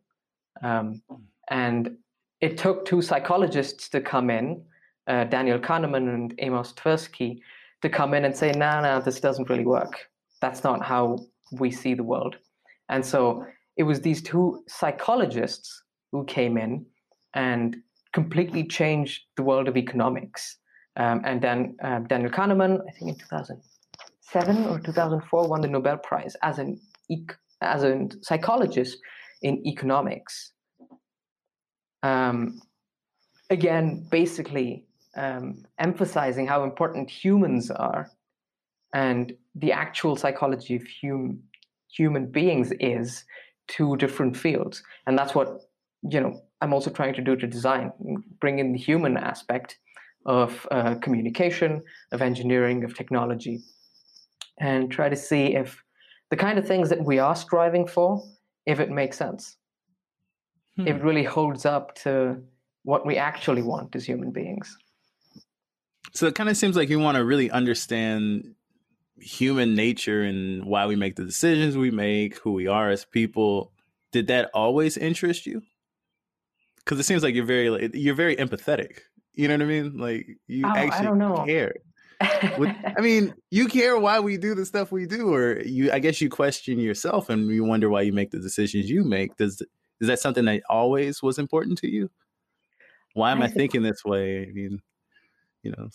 Um, 0.62 1.02
and 1.50 1.96
it 2.40 2.58
took 2.58 2.84
two 2.84 3.00
psychologists 3.00 3.88
to 3.90 4.00
come 4.00 4.28
in, 4.28 4.64
uh, 5.06 5.24
Daniel 5.24 5.58
Kahneman 5.58 6.12
and 6.12 6.34
Amos 6.38 6.72
Tversky, 6.72 7.40
to 7.82 7.88
come 7.88 8.14
in 8.14 8.24
and 8.24 8.36
say, 8.36 8.50
no, 8.50 8.58
nah, 8.58 8.80
no, 8.80 8.94
nah, 8.94 9.00
this 9.00 9.20
doesn't 9.20 9.48
really 9.48 9.66
work. 9.66 10.08
That's 10.44 10.62
not 10.62 10.84
how 10.84 11.04
we 11.52 11.70
see 11.70 11.94
the 11.94 12.02
world. 12.12 12.36
And 12.90 13.02
so 13.12 13.46
it 13.78 13.84
was 13.84 14.02
these 14.02 14.20
two 14.20 14.62
psychologists 14.68 15.82
who 16.12 16.22
came 16.26 16.58
in 16.58 16.84
and 17.32 17.76
completely 18.12 18.62
changed 18.64 19.22
the 19.38 19.42
world 19.42 19.68
of 19.68 19.78
economics. 19.78 20.58
Um, 20.96 21.22
and 21.24 21.40
then 21.40 21.76
uh, 21.82 22.00
Daniel 22.00 22.30
Kahneman, 22.30 22.78
I 22.86 22.90
think 22.92 23.12
in 23.12 23.16
2007 23.16 24.66
or 24.66 24.80
2004, 24.80 25.48
won 25.48 25.62
the 25.62 25.68
Nobel 25.68 25.96
Prize 25.96 26.36
as 26.42 26.58
an 26.58 26.78
as 27.62 27.82
a 27.82 28.06
psychologist 28.20 28.98
in 29.40 29.66
economics. 29.66 30.52
Um, 32.02 32.60
again, 33.48 34.06
basically 34.10 34.84
um, 35.16 35.64
emphasizing 35.78 36.46
how 36.46 36.64
important 36.64 37.08
humans 37.08 37.70
are 37.70 38.10
and 38.94 39.34
the 39.56 39.72
actual 39.72 40.16
psychology 40.16 40.76
of 40.76 40.82
hum- 41.02 41.42
human 41.90 42.26
beings 42.30 42.72
is 42.80 43.24
two 43.68 43.96
different 43.96 44.36
fields. 44.36 44.82
And 45.06 45.18
that's 45.18 45.34
what 45.34 45.60
you 46.08 46.20
know 46.20 46.40
I'm 46.60 46.72
also 46.72 46.90
trying 46.90 47.14
to 47.14 47.22
do 47.22 47.36
to 47.36 47.46
design, 47.46 47.92
bring 48.40 48.58
in 48.58 48.72
the 48.72 48.78
human 48.78 49.16
aspect 49.16 49.78
of 50.24 50.66
uh, 50.70 50.94
communication, 50.96 51.82
of 52.12 52.22
engineering, 52.22 52.84
of 52.84 52.96
technology, 52.96 53.60
and 54.58 54.90
try 54.90 55.08
to 55.08 55.16
see 55.16 55.54
if 55.54 55.82
the 56.30 56.36
kind 56.36 56.58
of 56.58 56.66
things 56.66 56.88
that 56.88 57.04
we 57.04 57.18
are 57.18 57.36
striving 57.36 57.86
for, 57.86 58.22
if 58.64 58.80
it 58.80 58.90
makes 58.90 59.18
sense, 59.18 59.56
hmm. 60.76 60.88
if 60.88 60.96
it 60.96 61.02
really 61.02 61.24
holds 61.24 61.66
up 61.66 61.94
to 61.96 62.42
what 62.84 63.04
we 63.06 63.16
actually 63.16 63.62
want 63.62 63.94
as 63.96 64.04
human 64.04 64.30
beings. 64.30 64.76
So 66.12 66.26
it 66.26 66.34
kind 66.34 66.48
of 66.48 66.56
seems 66.56 66.76
like 66.76 66.88
you 66.88 67.00
want 67.00 67.16
to 67.16 67.24
really 67.24 67.50
understand 67.50 68.54
human 69.18 69.74
nature 69.74 70.22
and 70.22 70.64
why 70.64 70.86
we 70.86 70.96
make 70.96 71.16
the 71.16 71.24
decisions 71.24 71.76
we 71.76 71.90
make, 71.90 72.38
who 72.38 72.52
we 72.52 72.66
are 72.66 72.90
as 72.90 73.04
people. 73.04 73.72
Did 74.12 74.28
that 74.28 74.50
always 74.54 74.96
interest 74.96 75.46
you? 75.46 75.62
Because 76.76 76.98
it 76.98 77.04
seems 77.04 77.22
like 77.22 77.34
you're 77.34 77.44
very 77.44 77.70
like, 77.70 77.90
you're 77.94 78.14
very 78.14 78.36
empathetic. 78.36 78.98
You 79.32 79.48
know 79.48 79.54
what 79.54 79.62
I 79.62 79.66
mean? 79.66 79.96
Like 79.96 80.26
you 80.46 80.64
oh, 80.66 80.76
actually 80.76 81.46
care. 81.46 81.74
I 82.20 82.94
mean, 83.00 83.34
you 83.50 83.66
care 83.66 83.98
why 83.98 84.20
we 84.20 84.36
do 84.36 84.54
the 84.54 84.64
stuff 84.64 84.92
we 84.92 85.06
do, 85.06 85.32
or 85.32 85.60
you. 85.62 85.90
I 85.90 85.98
guess 85.98 86.20
you 86.20 86.28
question 86.28 86.78
yourself 86.78 87.28
and 87.28 87.48
you 87.50 87.64
wonder 87.64 87.88
why 87.88 88.02
you 88.02 88.12
make 88.12 88.30
the 88.30 88.38
decisions 88.38 88.88
you 88.88 89.04
make. 89.04 89.36
Does 89.36 89.62
is 90.00 90.08
that 90.08 90.20
something 90.20 90.44
that 90.44 90.62
always 90.68 91.22
was 91.22 91.38
important 91.38 91.78
to 91.78 91.88
you? 91.88 92.10
Why 93.14 93.32
am 93.32 93.42
I, 93.42 93.46
I 93.46 93.48
thinking 93.48 93.82
this 93.82 94.04
way? 94.04 94.46
I 94.48 94.52
mean, 94.52 94.80
you 95.62 95.72
know. 95.72 95.88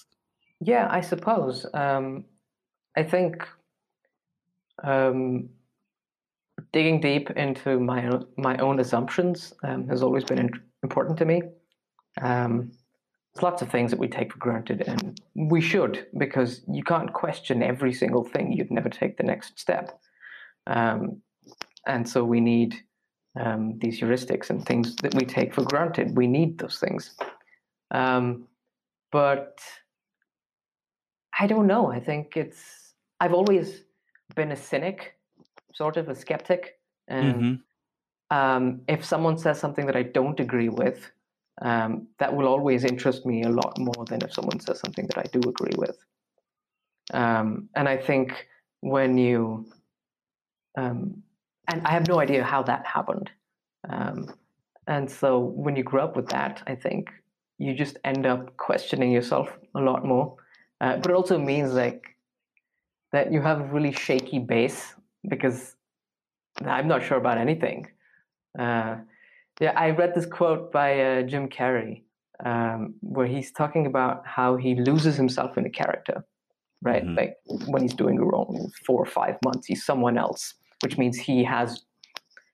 Yeah, 0.62 0.88
I 0.90 1.02
suppose. 1.02 1.66
Um, 1.74 2.26
I 2.96 3.04
think 3.04 3.48
um, 4.84 5.50
digging 6.72 7.00
deep 7.00 7.32
into 7.32 7.80
my 7.80 8.10
my 8.38 8.58
own 8.58 8.80
assumptions 8.80 9.54
um, 9.64 9.88
has 9.88 10.04
always 10.04 10.24
been 10.24 10.50
important 10.84 11.18
to 11.18 11.26
me. 11.26 11.42
Um, 12.22 12.72
there's 13.34 13.44
lots 13.44 13.62
of 13.62 13.70
things 13.70 13.92
that 13.92 14.00
we 14.00 14.08
take 14.08 14.34
for 14.34 14.40
granted, 14.40 14.82
and 14.88 15.20
we 15.36 15.62
should 15.62 16.08
because 16.18 16.62
you 16.68 16.84
can't 16.84 17.14
question 17.14 17.62
every 17.62 17.94
single 17.94 18.24
thing. 18.24 18.52
You'd 18.52 18.72
never 18.72 18.90
take 18.90 19.18
the 19.18 19.24
next 19.24 19.60
step, 19.60 20.00
um, 20.68 21.22
and 21.86 22.08
so 22.08 22.24
we 22.24 22.42
need 22.42 22.76
um, 23.40 23.78
these 23.80 24.00
heuristics 24.00 24.50
and 24.50 24.66
things 24.66 24.96
that 24.98 25.14
we 25.16 25.26
take 25.26 25.54
for 25.54 25.64
granted. 25.64 26.18
We 26.18 26.28
need 26.28 26.58
those 26.58 26.80
things, 26.80 27.16
um, 27.92 28.48
but 29.12 29.60
I 31.40 31.48
don't 31.48 31.68
know. 31.68 31.92
I 31.92 32.00
think 32.00 32.36
it's. 32.36 32.94
I've 33.22 33.34
always 33.34 33.84
been 34.36 34.52
a 34.52 34.56
cynic, 34.56 35.16
sort 35.74 35.98
of 35.98 36.10
a 36.10 36.16
skeptic, 36.16 36.80
and 37.08 37.36
mm-hmm. 37.36 38.38
um, 38.38 38.82
if 38.88 39.04
someone 39.04 39.38
says 39.38 39.60
something 39.60 39.86
that 39.86 39.96
I 39.96 40.04
don't 40.04 40.40
agree 40.40 40.70
with, 40.70 41.10
um, 41.62 42.08
that 42.20 42.36
will 42.36 42.48
always 42.48 42.84
interest 42.84 43.26
me 43.26 43.44
a 43.44 43.50
lot 43.50 43.78
more 43.78 44.06
than 44.06 44.22
if 44.22 44.34
someone 44.34 44.60
says 44.60 44.80
something 44.80 45.08
that 45.08 45.18
I 45.18 45.26
do 45.32 45.40
agree 45.50 45.76
with. 45.78 45.98
Um, 47.14 47.70
and 47.76 47.90
I 47.90 47.98
think 47.98 48.48
when 48.82 49.18
you, 49.18 49.66
um, 50.78 51.24
and 51.68 51.86
I 51.86 51.92
have 51.92 52.08
no 52.08 52.20
idea 52.20 52.44
how 52.44 52.64
that 52.64 52.86
happened. 52.86 53.30
Um, 53.90 54.34
and 54.88 55.10
so 55.10 55.40
when 55.40 55.76
you 55.76 55.84
grow 55.84 56.04
up 56.04 56.16
with 56.16 56.30
that, 56.30 56.64
I 56.68 56.76
think 56.76 57.12
you 57.58 57.74
just 57.74 57.98
end 58.04 58.26
up 58.26 58.56
questioning 58.58 59.12
yourself 59.12 59.50
a 59.76 59.80
lot 59.80 60.06
more. 60.06 60.36
Uh, 60.82 60.98
but 60.98 61.12
it 61.12 61.14
also 61.14 61.38
means 61.38 61.74
like 61.74 62.16
that 63.12 63.32
you 63.32 63.42
have 63.42 63.62
a 63.62 63.66
really 63.66 63.92
shaky 63.92 64.40
base 64.40 64.96
because 65.28 65.76
I'm 66.66 66.88
not 66.88 67.04
sure 67.04 67.18
about 67.18 67.38
anything. 67.38 67.88
Uh, 68.58 68.98
yeah, 69.60 69.74
I 69.76 69.90
read 69.92 70.16
this 70.16 70.26
quote 70.26 70.72
by 70.72 71.00
uh, 71.00 71.22
Jim 71.24 71.50
Carrey 71.50 72.04
um, 72.46 72.94
where 73.02 73.28
he's 73.28 73.52
talking 73.52 73.86
about 73.86 74.26
how 74.26 74.56
he 74.56 74.76
loses 74.76 75.16
himself 75.16 75.58
in 75.58 75.66
a 75.66 75.70
character, 75.70 76.24
right? 76.82 77.04
Mm-hmm. 77.04 77.16
Like 77.16 77.38
when 77.68 77.82
he's 77.82 77.94
doing 77.94 78.20
a 78.20 78.24
role 78.24 78.72
four 78.86 79.02
or 79.02 79.06
five 79.06 79.38
months, 79.44 79.68
he's 79.68 79.86
someone 79.86 80.18
else, 80.18 80.54
which 80.82 80.98
means 80.98 81.18
he 81.18 81.44
has 81.44 81.84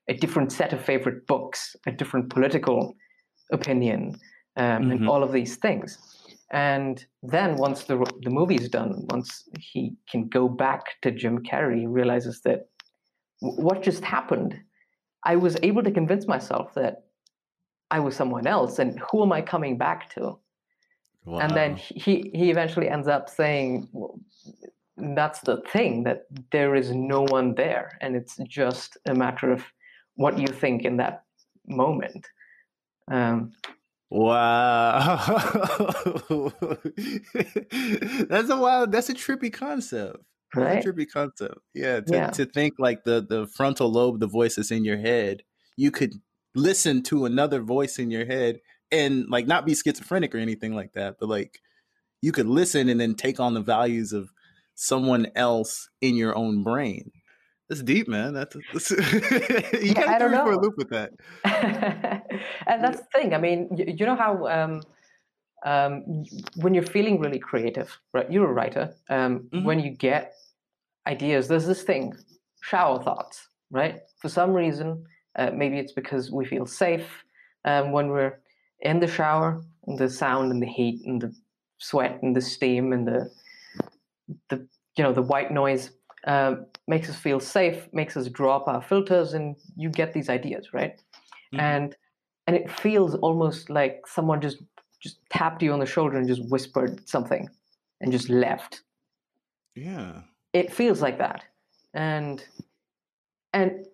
a 0.08 0.14
different 0.14 0.52
set 0.52 0.72
of 0.72 0.84
favorite 0.84 1.26
books, 1.26 1.76
a 1.86 1.92
different 1.92 2.30
political 2.30 2.96
opinion, 3.52 4.16
um, 4.56 4.64
mm-hmm. 4.64 4.90
and 4.90 5.08
all 5.08 5.22
of 5.22 5.32
these 5.32 5.56
things. 5.56 6.15
And 6.52 7.04
then 7.22 7.56
once 7.56 7.84
the 7.84 7.98
the 8.22 8.30
movie's 8.30 8.68
done, 8.68 9.06
once 9.10 9.48
he 9.58 9.96
can 10.08 10.28
go 10.28 10.48
back 10.48 11.00
to 11.02 11.10
Jim 11.10 11.42
Carrey, 11.42 11.80
he 11.80 11.86
realizes 11.86 12.40
that 12.42 12.68
what 13.40 13.82
just 13.82 14.04
happened. 14.04 14.58
I 15.24 15.36
was 15.36 15.56
able 15.62 15.82
to 15.82 15.90
convince 15.90 16.28
myself 16.28 16.72
that 16.74 17.06
I 17.90 17.98
was 17.98 18.14
someone 18.14 18.46
else, 18.46 18.78
and 18.78 19.00
who 19.10 19.22
am 19.22 19.32
I 19.32 19.42
coming 19.42 19.76
back 19.76 20.10
to? 20.14 20.38
Wow. 21.24 21.38
And 21.38 21.52
then 21.52 21.76
he 21.76 22.30
he 22.32 22.50
eventually 22.50 22.88
ends 22.88 23.08
up 23.08 23.28
saying, 23.28 23.88
well, 23.92 24.20
"That's 24.96 25.40
the 25.40 25.62
thing 25.72 26.04
that 26.04 26.26
there 26.52 26.76
is 26.76 26.92
no 26.92 27.22
one 27.22 27.54
there, 27.56 27.98
and 28.00 28.14
it's 28.14 28.36
just 28.46 28.96
a 29.06 29.14
matter 29.14 29.50
of 29.50 29.64
what 30.14 30.38
you 30.38 30.46
think 30.46 30.84
in 30.84 30.96
that 30.98 31.24
moment." 31.66 32.28
Um, 33.10 33.52
Wow. 34.10 35.16
that's 38.28 38.50
a 38.50 38.56
wild 38.56 38.92
that's 38.92 39.08
a 39.08 39.14
trippy 39.14 39.52
concept. 39.52 40.18
Right? 40.54 40.84
a 40.84 40.88
trippy 40.88 41.06
concept. 41.10 41.58
Yeah 41.74 42.00
to, 42.00 42.12
yeah. 42.12 42.30
to 42.30 42.46
think 42.46 42.74
like 42.78 43.04
the 43.04 43.20
the 43.28 43.46
frontal 43.48 43.90
lobe, 43.90 44.20
the 44.20 44.28
voice 44.28 44.56
that's 44.56 44.70
in 44.70 44.84
your 44.84 44.98
head, 44.98 45.42
you 45.76 45.90
could 45.90 46.14
listen 46.54 47.02
to 47.04 47.26
another 47.26 47.60
voice 47.60 47.98
in 47.98 48.10
your 48.10 48.26
head 48.26 48.60
and 48.90 49.26
like 49.28 49.46
not 49.46 49.66
be 49.66 49.74
schizophrenic 49.74 50.34
or 50.34 50.38
anything 50.38 50.74
like 50.74 50.92
that, 50.92 51.16
but 51.18 51.28
like 51.28 51.58
you 52.22 52.32
could 52.32 52.46
listen 52.46 52.88
and 52.88 53.00
then 53.00 53.14
take 53.14 53.40
on 53.40 53.54
the 53.54 53.60
values 53.60 54.12
of 54.12 54.30
someone 54.74 55.26
else 55.34 55.88
in 56.00 56.16
your 56.16 56.36
own 56.36 56.62
brain. 56.62 57.10
That's 57.68 57.82
deep, 57.82 58.06
man. 58.08 58.32
That's, 58.32 58.56
that's 58.72 58.90
you 58.90 58.96
of 58.98 60.18
threw 60.18 60.30
for 60.30 60.52
a 60.52 60.60
loop 60.60 60.76
with 60.76 60.90
that. 60.90 61.10
and 62.66 62.82
that's 62.82 63.00
the 63.00 63.06
thing. 63.12 63.34
I 63.34 63.38
mean, 63.38 63.68
you, 63.76 63.94
you 63.98 64.06
know 64.06 64.14
how 64.14 64.46
um, 64.46 64.82
um, 65.64 66.24
when 66.56 66.74
you're 66.74 66.84
feeling 66.84 67.18
really 67.18 67.40
creative, 67.40 67.98
right? 68.12 68.30
You're 68.30 68.48
a 68.48 68.52
writer. 68.52 68.94
Um, 69.10 69.48
mm-hmm. 69.52 69.64
When 69.64 69.80
you 69.80 69.90
get 69.90 70.34
ideas, 71.08 71.48
there's 71.48 71.66
this 71.66 71.82
thing, 71.82 72.14
shower 72.62 73.02
thoughts, 73.02 73.48
right? 73.70 74.00
For 74.20 74.28
some 74.28 74.52
reason, 74.52 75.04
uh, 75.36 75.50
maybe 75.52 75.78
it's 75.78 75.92
because 75.92 76.30
we 76.30 76.44
feel 76.44 76.66
safe 76.66 77.24
um, 77.64 77.90
when 77.90 78.08
we're 78.08 78.38
in 78.80 79.00
the 79.00 79.08
shower, 79.08 79.60
and 79.86 79.98
the 79.98 80.08
sound 80.08 80.52
and 80.52 80.62
the 80.62 80.66
heat 80.66 81.04
and 81.06 81.20
the 81.20 81.34
sweat 81.78 82.20
and 82.22 82.34
the 82.34 82.40
steam 82.40 82.92
and 82.92 83.06
the 83.06 83.30
the 84.48 84.66
you 84.96 85.04
know 85.04 85.12
the 85.12 85.22
white 85.22 85.52
noise 85.52 85.90
uh, 86.26 86.56
makes 86.88 87.08
us 87.08 87.16
feel 87.16 87.40
safe, 87.40 87.88
makes 87.92 88.16
us 88.16 88.28
drop 88.28 88.68
our 88.68 88.82
filters, 88.82 89.34
and 89.34 89.56
you 89.76 89.88
get 89.88 90.12
these 90.12 90.28
ideas, 90.28 90.72
right? 90.72 91.00
Mm-hmm. 91.54 91.60
And 91.60 91.96
and 92.46 92.56
it 92.56 92.70
feels 92.70 93.14
almost 93.16 93.70
like 93.70 94.02
someone 94.06 94.40
just 94.40 94.58
just 95.00 95.18
tapped 95.30 95.62
you 95.62 95.72
on 95.72 95.78
the 95.78 95.86
shoulder 95.86 96.16
and 96.16 96.26
just 96.26 96.42
whispered 96.50 97.08
something, 97.08 97.48
and 98.00 98.12
just 98.12 98.28
left. 98.28 98.82
Yeah, 99.74 100.22
it 100.52 100.72
feels 100.72 101.00
like 101.00 101.18
that, 101.18 101.44
and 101.94 102.44
and 103.52 103.86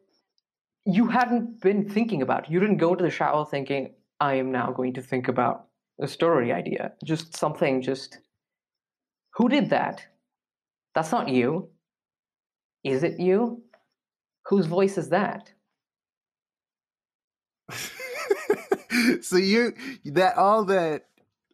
you 0.85 1.07
hadn't 1.07 1.61
been 1.61 1.88
thinking 1.88 2.23
about. 2.23 2.51
You 2.51 2.61
didn't 2.61 2.79
go 2.79 2.95
to 2.95 3.03
the 3.03 3.11
shower 3.11 3.45
thinking, 3.47 3.95
I 4.21 4.35
am 4.35 4.51
now 4.51 4.73
going 4.73 4.95
to 4.95 5.03
think 5.03 5.29
about 5.29 5.66
a 6.01 6.09
story 6.09 6.53
idea. 6.53 6.92
Just 7.05 7.37
something, 7.37 7.83
just 7.83 8.18
who 9.35 9.49
did 9.49 9.71
that? 9.71 10.05
That's 10.95 11.12
not 11.12 11.29
you. 11.29 11.68
Is 12.85 13.03
it 13.03 13.21
you? 13.21 13.62
Whose 14.47 14.66
voice 14.66 14.99
is 14.99 15.11
that? 15.11 15.53
so 19.23 19.37
you 19.37 19.75
that 20.05 20.37
all 20.37 20.64
that 20.64 21.07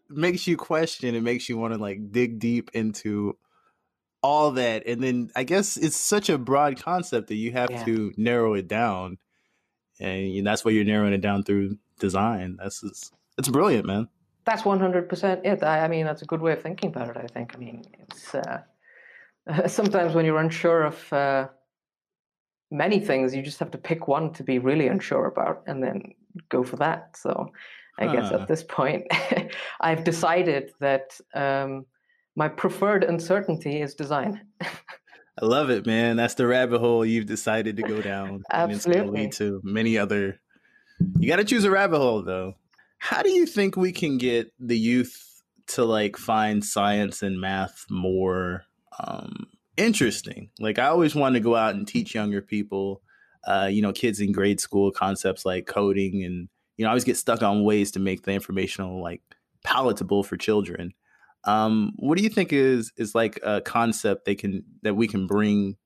makes 0.09 0.47
you 0.47 0.57
question 0.57 1.15
it 1.15 1.23
makes 1.23 1.49
you 1.49 1.57
want 1.57 1.75
to 1.75 1.81
like 1.81 2.11
dig 2.11 2.39
deep 2.39 2.71
into 2.73 3.37
all 4.23 4.53
that 4.53 4.87
and 4.87 5.03
then 5.03 5.31
i 5.37 5.45
guess 5.45 5.77
it's 5.77 5.97
such 5.97 6.29
a 6.29 6.39
broad 6.39 6.83
concept 6.83 7.29
that 7.29 7.37
you 7.37 7.53
have 7.53 7.71
yeah. 7.71 7.85
to 7.85 8.13
narrow 8.17 8.55
it 8.55 8.67
down 8.67 9.19
and 10.01 10.47
that's 10.47 10.65
why 10.65 10.71
you're 10.71 10.85
narrowing 10.85 11.13
it 11.13 11.21
down 11.21 11.43
through 11.43 11.77
design 12.01 12.57
that's 12.61 12.81
just, 12.81 13.13
it's 13.37 13.49
brilliant 13.49 13.87
man 13.87 14.09
that's 14.45 14.63
100% 14.63 15.45
it 15.45 15.63
I, 15.63 15.85
I, 15.85 15.89
mean 15.89 16.07
that's 16.07 16.23
a 16.23 16.27
good 16.27 16.41
way 16.41 16.53
of 16.53 16.63
thinking 16.63 16.89
about 16.89 17.11
it 17.11 17.17
i 17.17 17.27
think 17.27 17.55
i 17.55 17.59
mean 17.59 17.85
it's 18.01 18.35
uh, 18.35 18.63
sometimes 19.67 20.15
when 20.15 20.25
you're 20.25 20.39
unsure 20.39 20.85
of 20.85 21.13
uh, 21.13 21.49
many 22.71 23.01
things 23.01 23.35
you 23.35 23.43
just 23.43 23.59
have 23.59 23.71
to 23.71 23.79
pick 23.79 24.09
one 24.09 24.33
to 24.33 24.43
be 24.43 24.59
really 24.59 24.89
unsure 24.89 25.27
about 25.27 25.63
and 25.67 25.83
then 25.83 26.03
go 26.51 26.63
for 26.63 26.77
that 26.77 27.17
so 27.17 27.51
i 27.99 28.07
huh. 28.07 28.13
guess 28.13 28.33
at 28.33 28.47
this 28.47 28.63
point 28.63 29.05
i've 29.81 30.05
decided 30.05 30.71
that 30.81 31.19
um, 31.35 31.85
my 32.39 32.49
preferred 32.49 33.03
uncertainty 33.03 33.83
is 33.83 33.97
design. 33.97 34.41
I 34.63 35.45
love 35.45 35.71
it, 35.71 35.87
man. 35.87 36.17
That's 36.17 36.35
the 36.35 36.47
rabbit 36.47 36.79
hole 36.79 37.05
you've 37.05 37.27
decided 37.27 37.77
to 37.77 37.83
go 37.83 38.01
down. 38.01 38.45
Absolutely. 38.53 38.53
And 38.63 38.73
it's 38.73 38.87
going 38.87 39.07
to 39.07 39.13
lead 39.13 39.33
to 39.33 39.61
many 39.65 39.99
other. 39.99 40.41
You 41.19 41.29
got 41.29 41.37
to 41.37 41.45
choose 41.45 41.65
a 41.65 41.71
rabbit 41.71 41.99
hole, 41.99 42.23
though. 42.23 42.55
How 42.99 43.23
do 43.23 43.31
you 43.31 43.45
think 43.45 43.77
we 43.77 43.91
can 43.91 44.19
get 44.19 44.53
the 44.61 44.79
youth 44.79 45.43
to 45.69 45.85
like 45.85 46.17
find 46.17 46.65
science 46.65 47.23
and 47.23 47.41
math 47.41 47.87
more 47.91 48.63
um, 48.99 49.47
interesting? 49.77 50.51
Like, 50.59 50.79
I 50.79 50.87
always 50.87 51.15
want 51.15 51.35
to 51.35 51.41
go 51.41 51.57
out 51.57 51.75
and 51.75 51.87
teach 51.87 52.15
younger 52.15 52.43
people, 52.43 53.03
uh, 53.47 53.69
you 53.71 53.83
know, 53.83 53.93
kids 53.93 54.21
in 54.21 54.33
grade 54.33 54.61
school 54.61 54.91
concepts 54.91 55.45
like 55.45 55.67
coding, 55.67 56.25
and 56.25 56.49
you 56.77 56.85
know, 56.85 56.89
I 56.89 56.93
always 56.93 57.05
get 57.05 57.17
stuck 57.17 57.43
on 57.43 57.65
ways 57.65 57.91
to 57.93 58.01
make 58.01 58.23
the 58.23 58.33
informational 58.33 59.03
like 59.03 59.23
palatable 59.65 60.23
for 60.23 60.37
children. 60.37 60.93
Um, 61.45 61.93
what 61.97 62.19
do 62.19 62.25
you 62.25 62.31
think 62.31 62.53
is 62.53 62.93
is 62.97 63.15
like 63.15 63.39
a 63.43 63.61
concept 63.61 64.25
they 64.25 64.35
can 64.35 64.65
that 64.83 64.95
we 64.95 65.07
can 65.07 65.27
bring 65.27 65.77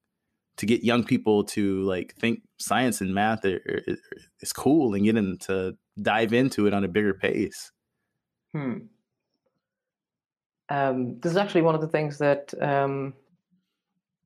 to 0.57 0.67
get 0.67 0.85
young 0.85 1.05
people 1.05 1.45
to 1.45 1.83
like 1.83 2.15
think 2.17 2.43
science 2.59 3.01
and 3.01 3.15
math 3.15 3.45
is 3.45 4.53
cool 4.53 4.95
and 4.95 5.05
get 5.05 5.15
them 5.15 5.39
to 5.39 5.75
dive 6.01 6.33
into 6.33 6.67
it 6.67 6.75
on 6.75 6.85
a 6.85 6.89
bigger 6.89 7.15
pace? 7.15 7.73
Hmm. 8.55 8.79
Um, 10.73 11.21
this 11.21 11.33
is 11.33 11.37
actually 11.37 11.61
one 11.61 11.75
of 11.75 11.83
the 11.83 11.89
things 11.89 12.17
that 12.17 12.55
um, 12.63 13.13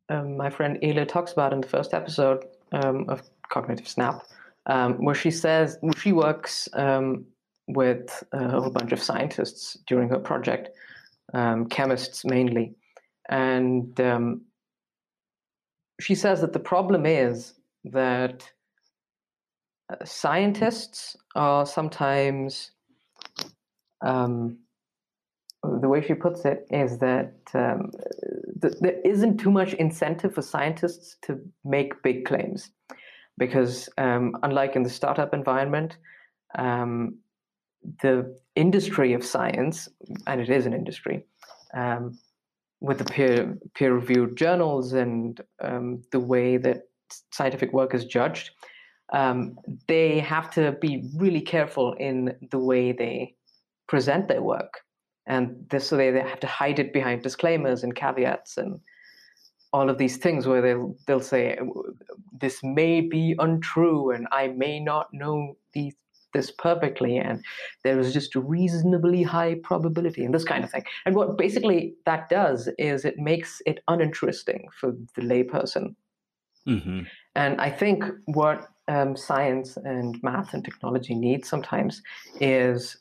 um, 0.08 0.36
my 0.36 0.48
friend 0.48 0.78
Ela 0.80 1.04
talks 1.04 1.32
about 1.32 1.52
in 1.52 1.60
the 1.60 1.66
first 1.66 1.92
episode 1.92 2.44
um, 2.70 3.04
of 3.08 3.20
Cognitive 3.48 3.88
Snap, 3.88 4.22
um, 4.66 4.92
where 5.04 5.14
she 5.16 5.32
says 5.32 5.76
she 5.98 6.12
works 6.12 6.68
um, 6.74 7.24
with 7.66 8.22
a 8.32 8.48
whole 8.48 8.70
bunch 8.70 8.92
of 8.92 9.02
scientists 9.02 9.76
during 9.88 10.08
her 10.08 10.20
project, 10.20 10.68
chemists 11.68 12.24
mainly. 12.24 12.76
And 13.28 14.00
she 16.00 16.14
says 16.14 16.40
that 16.42 16.52
the 16.52 16.60
problem 16.60 17.06
is 17.06 17.54
that 17.86 18.48
uh, 19.92 20.04
scientists 20.04 21.16
are 21.34 21.66
sometimes, 21.66 22.70
um, 24.04 24.58
the 25.80 25.88
way 25.88 26.00
she 26.06 26.14
puts 26.14 26.44
it 26.44 26.66
is 26.70 26.98
that 26.98 27.34
um, 27.54 27.90
th- 28.60 28.74
there 28.80 29.00
isn't 29.04 29.38
too 29.38 29.50
much 29.50 29.74
incentive 29.74 30.34
for 30.34 30.42
scientists 30.42 31.16
to 31.22 31.40
make 31.64 32.02
big 32.02 32.24
claims. 32.24 32.70
Because, 33.38 33.88
um, 33.98 34.34
unlike 34.42 34.76
in 34.76 34.82
the 34.82 34.90
startup 34.90 35.34
environment, 35.34 35.98
um, 36.56 37.18
the 38.02 38.38
industry 38.54 39.12
of 39.12 39.24
science, 39.24 39.88
and 40.26 40.40
it 40.40 40.48
is 40.48 40.64
an 40.64 40.72
industry, 40.72 41.24
um, 41.74 42.18
with 42.80 42.98
the 42.98 43.04
peer 43.04 43.58
peer 43.74 43.94
reviewed 43.94 44.36
journals 44.36 44.92
and 44.92 45.40
um, 45.62 46.02
the 46.12 46.20
way 46.20 46.56
that 46.56 46.82
scientific 47.32 47.72
work 47.72 47.94
is 47.94 48.04
judged, 48.04 48.50
um, 49.12 49.56
they 49.86 50.18
have 50.18 50.50
to 50.50 50.72
be 50.80 51.08
really 51.16 51.40
careful 51.40 51.92
in 51.94 52.34
the 52.50 52.58
way 52.58 52.92
they 52.92 53.34
present 53.86 54.28
their 54.28 54.42
work, 54.42 54.80
and 55.26 55.66
this, 55.70 55.88
so 55.88 55.96
they, 55.96 56.10
they 56.10 56.20
have 56.20 56.40
to 56.40 56.46
hide 56.46 56.78
it 56.78 56.92
behind 56.92 57.22
disclaimers 57.22 57.82
and 57.82 57.94
caveats 57.94 58.56
and 58.56 58.80
all 59.72 59.90
of 59.90 59.98
these 59.98 60.16
things 60.16 60.46
where 60.46 60.62
they'll 60.62 60.96
they'll 61.06 61.20
say 61.20 61.58
this 62.40 62.62
may 62.62 63.00
be 63.00 63.34
untrue 63.38 64.10
and 64.10 64.26
I 64.32 64.48
may 64.48 64.78
not 64.80 65.08
know 65.12 65.56
these 65.72 65.94
this 66.36 66.50
perfectly. 66.50 67.16
And 67.16 67.42
there 67.82 67.98
is 67.98 68.12
just 68.12 68.36
a 68.36 68.40
reasonably 68.40 69.22
high 69.22 69.56
probability 69.62 70.24
and 70.24 70.34
this 70.34 70.44
kind 70.44 70.64
of 70.64 70.70
thing. 70.70 70.84
And 71.06 71.14
what 71.14 71.38
basically 71.38 71.94
that 72.04 72.28
does 72.28 72.68
is 72.78 73.04
it 73.04 73.18
makes 73.18 73.62
it 73.66 73.80
uninteresting 73.88 74.66
for 74.78 74.92
the 75.14 75.22
layperson. 75.22 75.94
Mm-hmm. 76.68 77.02
and 77.36 77.60
i 77.60 77.70
think 77.70 78.02
what 78.24 78.66
um, 78.88 79.16
science 79.16 79.76
and 79.76 80.20
math 80.24 80.52
and 80.52 80.64
technology 80.64 81.14
needs 81.14 81.48
sometimes 81.48 82.02
is 82.40 82.96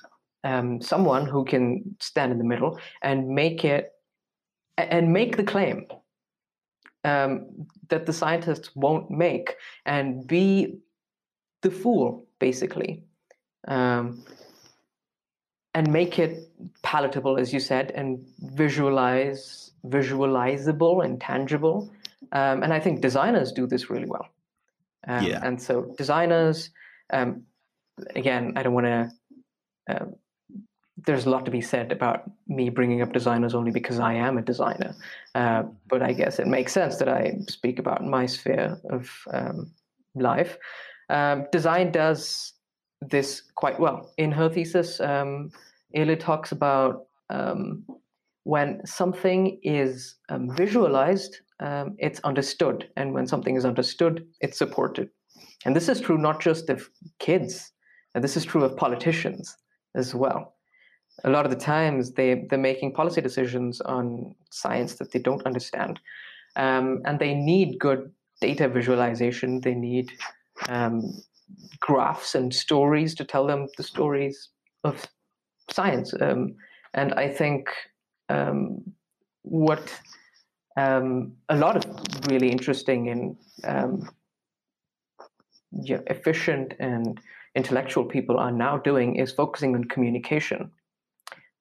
um, 0.46 0.80
someone 0.80 1.26
who 1.26 1.44
can 1.44 1.98
stand 2.00 2.32
in 2.32 2.38
the 2.38 2.44
middle 2.44 2.80
and 3.02 3.28
make 3.28 3.66
it 3.66 3.92
and 4.78 5.12
make 5.12 5.38
the 5.38 5.44
claim 5.44 5.88
um, 7.04 7.68
that 7.90 8.06
the 8.06 8.14
scientists 8.14 8.70
won't 8.76 9.10
make 9.10 9.56
and 9.86 10.28
be 10.28 10.78
the 11.64 11.72
fool 11.72 12.28
basically 12.40 13.04
um, 13.68 14.24
and 15.74 15.92
make 15.92 16.20
it 16.20 16.52
palatable, 16.84 17.38
as 17.38 17.52
you 17.52 17.60
said, 17.60 17.92
and 17.92 18.24
visualize, 18.40 19.72
visualizable 19.88 21.04
and 21.04 21.20
tangible. 21.20 21.92
Um, 22.32 22.64
and 22.64 22.72
I 22.72 22.80
think 22.80 23.02
designers 23.02 23.52
do 23.52 23.66
this 23.66 23.90
really 23.90 24.06
well. 24.08 24.28
Um, 25.08 25.26
yeah. 25.26 25.42
And 25.44 25.62
so 25.62 25.94
designers, 25.98 26.70
um, 27.12 27.44
again, 28.16 28.54
I 28.56 28.64
don't 28.64 28.74
want 28.74 28.86
to. 28.86 29.12
Uh, 29.88 30.06
there's 30.98 31.26
a 31.26 31.30
lot 31.30 31.46
to 31.46 31.52
be 31.52 31.62
said 31.62 31.92
about 31.92 32.24
me 32.48 32.70
bringing 32.70 33.02
up 33.02 33.12
designers 33.12 33.54
only 33.54 33.72
because 33.72 34.00
I 34.00 34.14
am 34.14 34.38
a 34.38 34.42
designer. 34.42 34.96
Uh, 35.34 35.64
but 35.88 36.02
I 36.02 36.14
guess 36.14 36.40
it 36.40 36.48
makes 36.48 36.72
sense 36.72 36.98
that 36.98 37.10
I 37.10 37.38
speak 37.50 37.80
about 37.80 38.04
my 38.06 38.26
sphere 38.26 38.80
of 38.90 39.10
um, 39.34 39.72
life. 40.16 40.58
Um, 41.10 41.46
design 41.52 41.92
does 41.92 42.54
this 43.02 43.44
quite 43.56 43.80
well. 43.80 44.12
In 44.18 44.32
her 44.32 44.50
thesis, 44.50 45.00
um, 45.02 45.52
Ela 45.94 46.16
talks 46.16 46.52
about 46.52 47.08
um, 47.30 47.86
when 48.44 48.86
something 48.86 49.60
is 49.64 50.16
um, 50.30 50.56
visualized, 50.56 51.40
um, 51.60 51.96
it's 52.00 52.22
understood. 52.22 52.90
And 52.96 53.14
when 53.14 53.28
something 53.28 53.56
is 53.56 53.66
understood, 53.66 54.26
it's 54.40 54.58
supported. 54.58 55.10
And 55.66 55.76
this 55.76 55.90
is 55.90 56.00
true 56.00 56.18
not 56.18 56.40
just 56.40 56.70
of 56.70 56.90
kids, 57.20 57.72
and 58.14 58.24
this 58.24 58.38
is 58.38 58.46
true 58.46 58.64
of 58.64 58.78
politicians 58.78 59.56
as 59.96 60.16
well. 60.16 60.55
A 61.24 61.30
lot 61.30 61.46
of 61.46 61.52
the 61.52 61.58
times 61.58 62.12
they, 62.12 62.46
they're 62.50 62.60
making 62.60 62.94
policy 62.94 63.22
decisions 63.22 63.82
on 63.82 64.36
science 64.52 64.96
that 64.96 65.12
they 65.12 65.20
don't 65.20 65.46
understand. 65.46 66.00
Um, 66.56 67.02
and 67.06 67.20
they 67.20 67.34
need 67.34 67.80
good 67.80 68.12
data 68.42 68.68
visualization. 68.68 69.62
They 69.62 69.74
need 69.76 70.12
um, 70.70 71.02
graphs 71.80 72.36
and 72.36 72.54
stories 72.54 73.16
to 73.16 73.26
tell 73.26 73.48
them 73.48 73.68
the 73.78 73.84
stories 73.84 74.50
of 74.84 75.06
science. 75.72 76.14
Um, 76.20 76.56
and 76.94 77.14
I 77.14 77.30
think 77.30 77.70
um, 78.30 78.84
what 79.44 79.94
um, 80.78 81.34
a 81.50 81.56
lot 81.56 81.78
of 81.78 81.86
really 82.28 82.50
interesting 82.50 83.10
and 83.10 83.38
um, 83.64 84.10
yeah, 85.72 86.00
efficient 86.08 86.74
and 86.80 87.20
intellectual 87.56 88.06
people 88.06 88.38
are 88.38 88.52
now 88.52 88.78
doing 88.78 89.16
is 89.16 89.32
focusing 89.32 89.76
on 89.76 89.86
communication. 89.86 90.72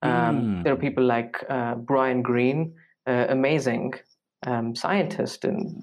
Mm. 0.05 0.65
There 0.65 0.73
are 0.73 0.77
people 0.77 1.05
like 1.05 1.45
uh, 1.49 1.77
Brian 1.77 2.23
Greene, 2.23 2.75
uh, 3.07 3.27
amazing 3.29 3.95
um, 4.47 4.75
scientist 4.75 5.45
and 5.45 5.83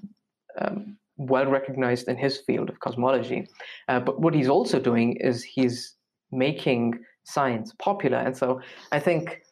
um, 0.60 0.96
well 1.16 1.46
recognized 1.46 2.08
in 2.08 2.16
his 2.16 2.38
field 2.38 2.68
of 2.70 2.80
cosmology. 2.80 3.46
Uh, 3.88 4.00
but 4.00 4.20
what 4.20 4.34
he's 4.34 4.48
also 4.48 4.78
doing 4.78 5.16
is 5.16 5.42
he's 5.42 5.94
making 6.30 6.98
science 7.24 7.72
popular. 7.78 8.18
And 8.18 8.36
so 8.36 8.60
I 8.90 8.98
think 8.98 9.42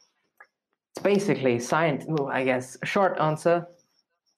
it's 0.94 1.02
basically 1.02 1.58
science, 1.58 2.04
well, 2.08 2.28
I 2.28 2.44
guess, 2.44 2.76
a 2.82 2.86
short 2.86 3.18
answer. 3.20 3.66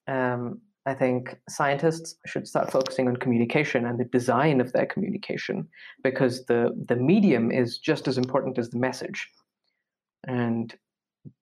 Um, 0.09 0.61
I 0.85 0.95
think 0.95 1.39
scientists 1.49 2.17
should 2.27 2.49
start 2.49 2.73
focusing 2.73 3.07
on 3.07 3.17
communication 3.17 3.87
and 3.87 4.01
the 4.01 4.05
design 4.05 4.61
of 4.61 4.73
their 4.73 4.87
communication 4.87 5.69
because 6.03 6.45
the, 6.47 6.71
the 6.89 6.97
medium 6.97 7.53
is 7.53 7.79
just 7.79 8.09
as 8.09 8.19
important 8.19 8.59
as 8.59 8.71
the 8.71 8.79
message. 8.79 9.29
And 10.27 10.75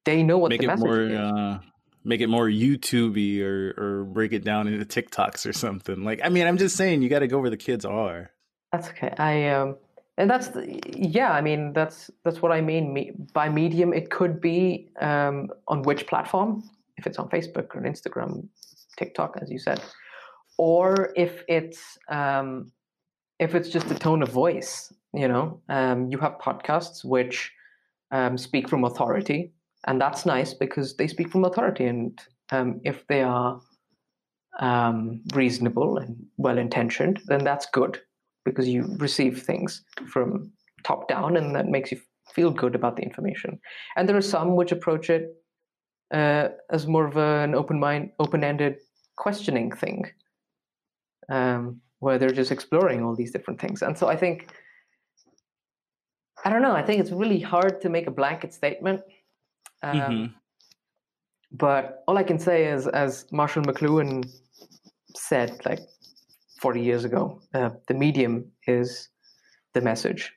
they 0.04 0.22
know 0.22 0.38
what 0.38 0.50
make 0.50 0.60
the 0.60 0.64
it 0.64 0.68
message 0.68 0.84
more, 0.84 1.02
is. 1.02 1.12
Uh, 1.12 1.58
make 2.04 2.20
it 2.20 2.28
more 2.28 2.48
YouTubey 2.48 3.42
or 3.42 3.74
or 3.76 4.04
break 4.04 4.32
it 4.32 4.44
down 4.44 4.68
into 4.68 4.84
TikToks 4.84 5.46
or 5.48 5.52
something. 5.52 6.04
Like, 6.04 6.20
I 6.24 6.28
mean, 6.28 6.46
I'm 6.46 6.58
just 6.58 6.76
saying, 6.76 7.02
you 7.02 7.08
got 7.08 7.20
to 7.20 7.28
go 7.28 7.38
where 7.38 7.50
the 7.50 7.56
kids 7.56 7.84
are. 7.84 8.30
That's 8.72 8.88
okay. 8.88 9.12
I 9.18 9.48
um, 9.48 9.76
and 10.16 10.30
that's 10.30 10.48
the, 10.48 10.80
yeah. 10.94 11.32
I 11.32 11.40
mean, 11.40 11.72
that's 11.72 12.10
that's 12.24 12.42
what 12.42 12.52
I 12.52 12.60
mean 12.60 12.92
me, 12.92 13.12
by 13.32 13.48
medium. 13.48 13.92
It 13.92 14.10
could 14.10 14.40
be 14.40 14.90
um, 15.00 15.48
on 15.68 15.82
which 15.82 16.06
platform, 16.06 16.62
if 16.96 17.06
it's 17.06 17.18
on 17.18 17.28
Facebook 17.28 17.74
or 17.74 17.82
Instagram, 17.82 18.48
TikTok, 18.96 19.38
as 19.40 19.50
you 19.50 19.58
said, 19.58 19.80
or 20.56 21.12
if 21.16 21.42
it's 21.48 21.98
um, 22.08 22.70
if 23.38 23.54
it's 23.54 23.68
just 23.68 23.88
the 23.88 23.94
tone 23.94 24.22
of 24.22 24.30
voice. 24.30 24.92
You 25.12 25.26
know, 25.26 25.60
um, 25.68 26.08
you 26.08 26.18
have 26.18 26.38
podcasts 26.38 27.04
which 27.04 27.50
um, 28.10 28.36
speak 28.36 28.68
from 28.68 28.84
authority, 28.84 29.52
and 29.86 30.00
that's 30.00 30.26
nice 30.26 30.54
because 30.54 30.96
they 30.96 31.06
speak 31.06 31.30
from 31.30 31.44
authority, 31.44 31.86
and 31.86 32.18
um, 32.50 32.80
if 32.84 33.06
they 33.06 33.22
are 33.22 33.60
um, 34.58 35.22
reasonable 35.34 35.98
and 35.98 36.16
well 36.36 36.58
intentioned, 36.58 37.20
then 37.26 37.44
that's 37.44 37.66
good 37.66 38.00
because 38.44 38.68
you 38.68 38.96
receive 38.98 39.42
things 39.42 39.84
from 40.06 40.50
top 40.84 41.08
down 41.08 41.36
and 41.36 41.54
that 41.54 41.68
makes 41.68 41.92
you 41.92 42.00
feel 42.34 42.50
good 42.50 42.74
about 42.74 42.96
the 42.96 43.02
information. 43.02 43.58
And 43.96 44.08
there 44.08 44.16
are 44.16 44.22
some 44.22 44.56
which 44.56 44.72
approach 44.72 45.10
it 45.10 45.34
uh, 46.12 46.48
as 46.70 46.86
more 46.86 47.06
of 47.06 47.16
an 47.16 47.54
open 47.54 47.78
mind, 47.78 48.10
open 48.18 48.44
ended 48.44 48.76
questioning 49.16 49.70
thing, 49.70 50.04
um, 51.28 51.80
where 51.98 52.18
they're 52.18 52.30
just 52.30 52.50
exploring 52.52 53.04
all 53.04 53.14
these 53.14 53.32
different 53.32 53.60
things. 53.60 53.82
And 53.82 53.96
so 53.96 54.08
I 54.08 54.16
think, 54.16 54.52
I 56.44 56.50
don't 56.50 56.62
know, 56.62 56.72
I 56.74 56.82
think 56.82 57.00
it's 57.00 57.10
really 57.10 57.40
hard 57.40 57.80
to 57.82 57.88
make 57.88 58.06
a 58.06 58.10
blanket 58.10 58.52
statement. 58.54 59.02
Um, 59.82 59.96
mm-hmm. 59.96 60.24
But 61.52 62.04
all 62.06 62.16
I 62.16 62.22
can 62.22 62.38
say 62.38 62.66
is, 62.66 62.86
as 62.86 63.26
Marshall 63.32 63.62
McLuhan 63.64 64.30
said, 65.16 65.60
like 65.64 65.80
40 66.60 66.80
years 66.80 67.04
ago, 67.04 67.40
uh, 67.54 67.70
the 67.88 67.94
medium 67.94 68.50
is 68.66 69.08
the 69.74 69.80
message. 69.80 70.32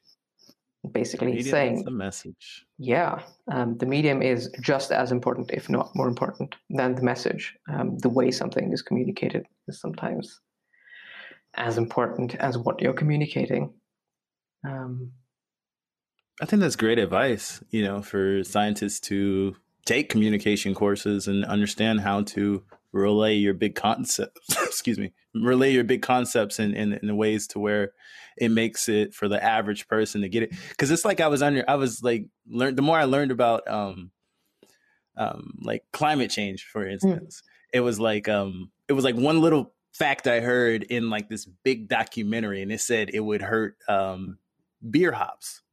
Basically, 0.92 1.39
is 1.39 1.50
saying 1.50 1.86
the 1.86 1.92
message. 1.92 2.66
yeah, 2.78 3.22
um, 3.50 3.78
the 3.78 3.86
medium 3.86 4.22
is 4.22 4.50
just 4.60 4.92
as 4.92 5.13
important, 5.13 5.50
if 5.52 5.70
not 5.70 5.96
more 5.96 6.10
important, 6.10 6.56
than 6.70 6.96
the 6.96 7.02
message. 7.02 7.56
Um, 7.72 7.98
the 8.00 8.10
way 8.10 8.32
something 8.32 8.74
is 8.74 8.82
communicated 8.82 9.46
is 9.70 9.80
sometimes 9.80 10.42
as 11.54 11.78
important 11.78 12.36
as 12.36 12.58
what 12.58 12.82
you're 12.82 12.92
communicating. 12.92 13.74
Um, 14.68 15.12
I 16.41 16.46
think 16.46 16.62
that's 16.62 16.76
great 16.76 17.00
advice, 17.00 17.63
you 17.69 17.84
know, 17.84 18.02
for 18.02 18.43
scientists 18.43 19.00
to 19.02 19.56
take 19.86 20.10
communication 20.10 20.74
courses 20.74 21.28
and 21.28 21.46
understand 21.46 22.02
how 22.02 22.22
to 22.22 22.63
relay 22.93 23.34
your 23.36 23.56
big 23.56 23.76
concepts 23.76 24.56
excuse 24.63 25.00
me 25.00 25.12
relay 25.34 25.72
your 25.72 25.84
big 25.84 26.04
concepts 26.04 26.60
in, 26.60 26.76
in, 26.76 26.93
in 26.93 27.17
ways 27.17 27.48
to 27.48 27.60
where 27.60 27.91
it 28.38 28.50
makes 28.50 28.88
it 28.88 29.13
for 29.13 29.28
the 29.28 29.43
average 29.43 29.88
person 29.88 30.22
to 30.22 30.30
get 30.30 30.43
it 30.43 30.54
because 30.69 30.91
it's 30.91 31.04
like 31.04 31.19
i 31.19 31.28
was 31.28 31.41
under 31.41 31.65
i 31.67 31.76
was 31.76 32.04
like 32.04 32.28
learned 32.48 32.78
the 32.78 32.84
more 32.84 32.98
i 32.98 33.04
learned 33.04 33.32
about 33.32 33.67
um 33.67 34.12
um 35.17 35.54
like 35.62 35.84
climate 35.91 36.30
change 36.30 36.65
for 36.65 36.88
instance 36.88 37.41
mm. 37.43 37.78
it 37.78 37.80
was 37.80 38.00
like 38.00 38.30
um 38.30 38.72
it 38.88 38.93
was 38.93 39.04
like 39.04 39.15
one 39.15 39.41
little 39.41 39.74
fact 39.91 40.28
i 40.28 40.39
heard 40.39 40.84
in 40.84 41.10
like 41.10 41.30
this 41.30 41.46
big 41.63 41.88
documentary 41.88 42.62
and 42.62 42.72
it 42.72 42.80
said 42.80 43.10
it 43.12 43.19
would 43.19 43.41
hurt 43.41 43.76
um 43.88 44.38
beer 44.88 45.12
hops 45.12 45.63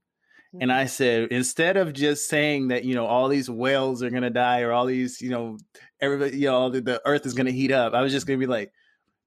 and 0.59 0.73
I 0.73 0.87
said, 0.87 1.29
instead 1.31 1.77
of 1.77 1.93
just 1.93 2.29
saying 2.29 2.69
that, 2.69 2.85
you 2.85 2.95
know, 2.95 3.07
all 3.07 3.29
these 3.29 3.49
whales 3.49 4.03
are 4.03 4.11
going 4.11 4.25
to 4.25 4.31
die 4.31 4.63
or 4.63 4.73
all 4.73 4.87
these, 4.87 5.21
you 5.21 5.31
know, 5.31 5.59
everybody, 6.01 6.39
you 6.39 6.47
know, 6.47 6.71
the, 6.71 6.81
the 6.81 7.01
earth 7.05 7.25
is 7.25 7.35
going 7.35 7.47
to 7.47 7.53
heat 7.53 7.71
up, 7.71 7.95
I 7.95 8.01
was 8.01 8.13
just 8.13 8.27
going 8.27 8.39
to 8.39 8.45
be 8.45 8.51
like, 8.51 8.73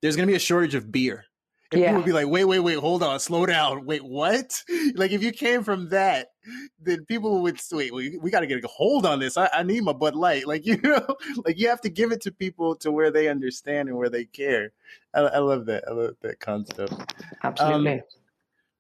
there's 0.02 0.18
going 0.18 0.28
to 0.28 0.32
be 0.32 0.36
a 0.36 0.40
shortage 0.40 0.76
of 0.76 0.92
beer. 0.92 1.26
And 1.72 1.82
yeah. 1.82 1.88
people 1.88 2.02
would 2.02 2.06
be 2.06 2.12
like, 2.12 2.28
wait, 2.28 2.44
wait, 2.44 2.60
wait, 2.60 2.78
hold 2.78 3.04
on, 3.04 3.20
slow 3.20 3.46
down. 3.46 3.86
Wait, 3.86 4.04
what? 4.04 4.62
Like, 4.96 5.12
if 5.12 5.24
you 5.24 5.32
came 5.32 5.64
from 5.64 5.90
that, 5.90 6.28
then 6.80 7.06
people 7.06 7.42
would 7.42 7.60
wait, 7.72 7.94
we, 7.94 8.18
we 8.18 8.30
got 8.30 8.42
to 8.42 8.48
get 8.48 8.64
a 8.64 8.68
hold 8.68 9.06
on 9.06 9.20
this. 9.20 9.38
I, 9.38 9.50
I, 9.54 9.64
need 9.64 9.84
my 9.84 9.94
Bud 9.94 10.16
Light. 10.16 10.46
Like, 10.48 10.66
you 10.66 10.78
know, 10.84 11.16
like 11.46 11.58
you 11.58 11.70
have 11.70 11.82
to 11.82 11.90
give 11.90 12.12
it 12.12 12.22
to 12.22 12.32
people 12.32 12.76
to 12.78 12.92
where 12.92 13.12
they 13.12 13.30
understand 13.30 13.88
and 13.88 13.98
where 13.98 14.10
they 14.10 14.26
care. 14.26 14.74
I, 15.14 15.22
I 15.22 15.38
love 15.40 15.66
that. 15.68 15.86
I 15.88 15.94
love 15.94 16.16
that 16.22 16.40
concept. 16.42 16.94
Absolutely. 17.44 17.94
Um, 17.94 18.02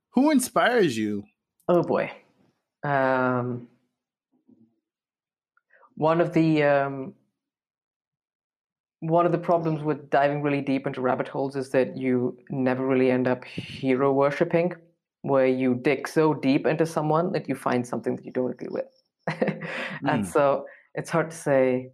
who 0.10 0.30
inspires 0.30 0.98
you? 0.98 1.24
Oh, 1.70 1.82
boy 1.82 2.12
um, 2.84 3.67
one 5.96 6.22
of 6.22 6.34
the 6.34 6.63
um, 6.63 7.13
one 9.00 9.26
of 9.26 9.32
the 9.32 9.38
problems 9.38 9.84
with 9.84 10.10
diving 10.10 10.41
really 10.41 10.62
deep 10.62 10.88
into 10.88 11.02
rabbit 11.02 11.28
holes 11.28 11.56
is 11.56 11.69
that 11.72 11.98
you 11.98 12.38
never 12.50 12.86
really 12.86 13.12
end 13.12 13.28
up 13.28 13.43
hero 13.43 14.12
worshipping, 14.12 14.74
where 15.22 15.48
you 15.48 15.76
dig 15.76 16.08
so 16.08 16.34
deep 16.34 16.65
into 16.65 16.86
someone 16.86 17.32
that 17.34 17.50
you 17.50 17.56
find 17.56 17.86
something 17.86 18.15
that 18.15 18.26
you 18.26 18.32
don't 18.32 18.52
agree 18.52 18.69
with, 18.72 18.86
mm. 19.30 19.67
and 20.08 20.28
so 20.28 20.65
it's 20.96 21.10
hard 21.10 21.32
to 21.32 21.38
say 21.38 21.91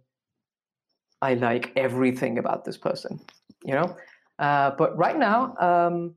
I 1.22 1.34
like 1.34 1.72
everything 1.76 2.38
about 2.38 2.64
this 2.64 2.76
person, 2.76 3.20
you 3.64 3.74
know. 3.74 3.96
Uh, 4.38 4.70
but 4.78 4.96
right 4.96 5.18
now, 5.18 5.54
um, 5.58 6.14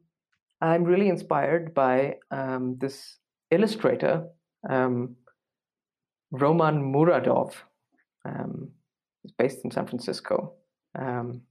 I'm 0.61 0.85
really 0.85 1.09
inspired 1.09 1.73
by 1.73 2.15
um, 2.31 2.77
this 2.79 3.17
illustrator 3.51 4.25
um, 4.69 5.15
Roman 6.31 6.93
Muradov 6.93 7.53
um, 8.25 8.69
is 9.23 9.31
based 9.31 9.59
in 9.63 9.71
San 9.71 9.87
Francisco. 9.87 10.53
Um, 10.97 11.41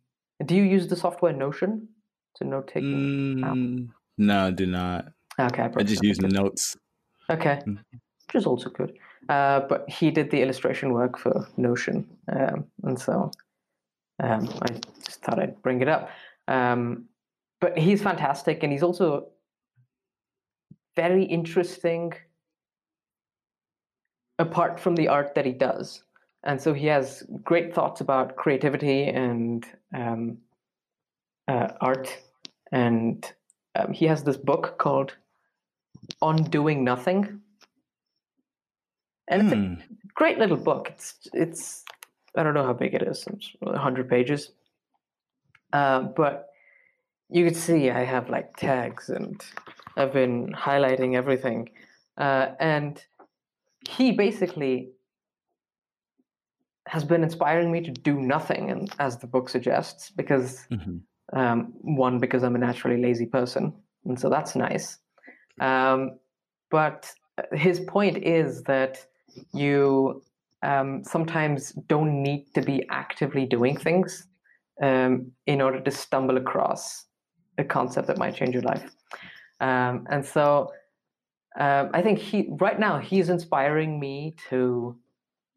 do 0.44 0.54
you 0.54 0.62
use 0.62 0.88
the 0.88 0.96
software 0.96 1.32
Notion 1.32 1.88
to 2.36 2.44
note 2.44 2.68
taking? 2.68 3.36
Mm, 3.36 3.88
no, 4.18 4.46
I 4.46 4.50
do 4.50 4.66
not. 4.66 5.06
Okay, 5.38 5.62
I, 5.62 5.70
I 5.76 5.82
just 5.82 6.02
use 6.02 6.18
the 6.18 6.28
notes. 6.28 6.76
Okay, 7.30 7.60
mm-hmm. 7.66 7.72
which 7.72 8.34
is 8.34 8.46
also 8.46 8.70
good. 8.70 8.98
Uh, 9.28 9.60
but 9.68 9.88
he 9.88 10.10
did 10.10 10.30
the 10.30 10.42
illustration 10.42 10.92
work 10.92 11.18
for 11.18 11.48
Notion, 11.56 12.06
um, 12.32 12.64
and 12.82 12.98
so 12.98 13.30
um, 14.22 14.48
I 14.62 14.72
just 15.04 15.22
thought 15.22 15.38
I'd 15.38 15.62
bring 15.62 15.80
it 15.80 15.88
up. 15.88 16.10
Um, 16.48 17.06
but 17.60 17.78
he's 17.78 18.02
fantastic, 18.02 18.64
and 18.64 18.72
he's 18.72 18.82
also 18.82 19.28
very 20.96 21.24
interesting 21.24 22.12
apart 24.42 24.78
from 24.78 24.94
the 24.96 25.08
art 25.08 25.34
that 25.34 25.46
he 25.46 25.52
does. 25.52 26.02
And 26.44 26.60
so 26.60 26.74
he 26.74 26.86
has 26.88 27.22
great 27.44 27.72
thoughts 27.74 28.00
about 28.00 28.36
creativity 28.36 29.04
and 29.04 29.64
um, 29.94 30.38
uh, 31.48 31.68
art. 31.80 32.18
And 32.72 33.24
um, 33.76 33.92
he 33.92 34.06
has 34.06 34.24
this 34.24 34.36
book 34.36 34.76
called 34.78 35.16
On 36.20 36.36
Doing 36.36 36.82
Nothing. 36.82 37.40
And 39.28 39.42
mm. 39.42 39.44
it's 39.44 39.52
a 39.52 39.56
hmm. 39.56 39.94
great 40.14 40.38
little 40.38 40.56
book. 40.56 40.88
It's, 40.90 41.28
it's, 41.32 41.84
I 42.36 42.42
don't 42.42 42.54
know 42.54 42.66
how 42.66 42.72
big 42.72 42.94
it 42.94 43.02
is, 43.02 43.24
it's 43.28 43.50
100 43.60 44.08
pages. 44.08 44.50
Uh, 45.72 46.00
but 46.00 46.48
you 47.30 47.44
could 47.44 47.56
see 47.56 47.88
I 47.88 48.04
have 48.04 48.28
like 48.28 48.56
tags 48.56 49.08
and 49.08 49.40
I've 49.96 50.12
been 50.12 50.52
highlighting 50.52 51.14
everything. 51.14 51.70
Uh, 52.18 52.48
and 52.60 53.02
he 53.88 54.12
basically 54.12 54.90
has 56.88 57.04
been 57.04 57.22
inspiring 57.22 57.70
me 57.70 57.80
to 57.80 57.90
do 57.90 58.20
nothing, 58.20 58.70
and 58.70 58.92
as 58.98 59.18
the 59.18 59.26
book 59.26 59.48
suggests, 59.48 60.10
because 60.10 60.66
mm-hmm. 60.70 60.98
um, 61.38 61.72
one, 61.80 62.18
because 62.18 62.42
I'm 62.42 62.56
a 62.56 62.58
naturally 62.58 63.00
lazy 63.00 63.26
person, 63.26 63.72
and 64.04 64.18
so 64.18 64.28
that's 64.28 64.56
nice. 64.56 64.98
Um, 65.60 66.18
but 66.70 67.12
his 67.52 67.80
point 67.80 68.18
is 68.24 68.62
that 68.64 69.06
you 69.54 70.22
um, 70.62 71.04
sometimes 71.04 71.72
don't 71.86 72.22
need 72.22 72.46
to 72.54 72.62
be 72.62 72.86
actively 72.90 73.46
doing 73.46 73.76
things 73.76 74.26
um, 74.82 75.30
in 75.46 75.60
order 75.60 75.80
to 75.80 75.90
stumble 75.90 76.36
across 76.36 77.06
a 77.58 77.64
concept 77.64 78.06
that 78.08 78.18
might 78.18 78.34
change 78.34 78.54
your 78.54 78.62
life. 78.62 78.90
Um, 79.60 80.06
and 80.10 80.24
so 80.24 80.72
um, 81.58 81.90
I 81.92 82.02
think 82.02 82.18
he 82.18 82.48
right 82.60 82.78
now 82.78 82.98
he's 82.98 83.28
inspiring 83.28 84.00
me 84.00 84.34
to 84.48 84.96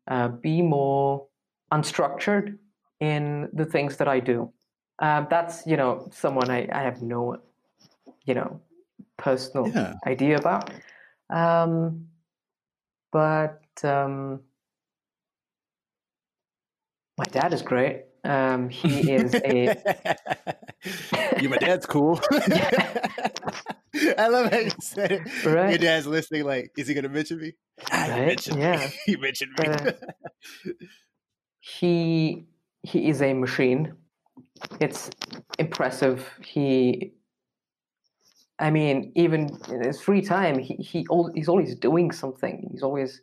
uh, 0.07 0.27
be 0.27 0.61
more 0.61 1.27
unstructured 1.71 2.57
in 2.99 3.49
the 3.53 3.65
things 3.65 3.97
that 3.97 4.07
I 4.07 4.19
do. 4.19 4.51
Um, 4.99 5.27
that's 5.29 5.65
you 5.65 5.77
know 5.77 6.07
someone 6.11 6.49
I, 6.49 6.67
I 6.71 6.81
have 6.83 7.01
no 7.01 7.37
you 8.25 8.33
know 8.33 8.61
personal 9.17 9.71
yeah. 9.73 9.93
idea 10.05 10.37
about, 10.37 10.71
um, 11.29 12.07
but 13.11 13.61
um, 13.83 14.41
my 17.17 17.25
dad 17.31 17.53
is 17.53 17.61
great. 17.61 18.05
Um, 18.23 18.69
he 18.69 19.11
is 19.11 19.33
a. 19.35 19.75
you, 21.41 21.49
my 21.49 21.57
dad's 21.57 21.85
cool. 21.85 22.19
I 24.17 24.27
love 24.27 24.51
how 24.51 24.59
you 24.59 24.71
said 24.79 25.11
it. 25.11 25.45
Right. 25.45 25.69
Your 25.69 25.79
dad's 25.79 26.07
listening. 26.07 26.43
Like, 26.43 26.71
is 26.77 26.87
he 26.87 26.93
going 26.93 27.03
to 27.03 27.09
mention 27.09 27.39
me? 27.39 27.53
Ah, 27.91 28.07
right? 28.09 28.27
mentioned 28.27 28.59
yeah. 28.59 28.77
Me. 28.77 28.93
he 29.05 29.15
mentioned 29.15 29.51
me. 29.59 29.67
Uh, 29.67 29.91
he 31.59 32.45
he 32.83 33.09
is 33.09 33.21
a 33.21 33.33
machine. 33.33 33.93
It's 34.79 35.09
impressive. 35.59 36.29
He. 36.43 37.13
I 38.57 38.69
mean, 38.71 39.11
even 39.15 39.57
in 39.69 39.83
his 39.83 39.99
free 40.01 40.21
time, 40.21 40.59
he, 40.59 40.75
he 40.75 41.05
he's 41.33 41.49
always 41.49 41.75
doing 41.75 42.11
something. 42.11 42.69
He's 42.71 42.83
always. 42.83 43.21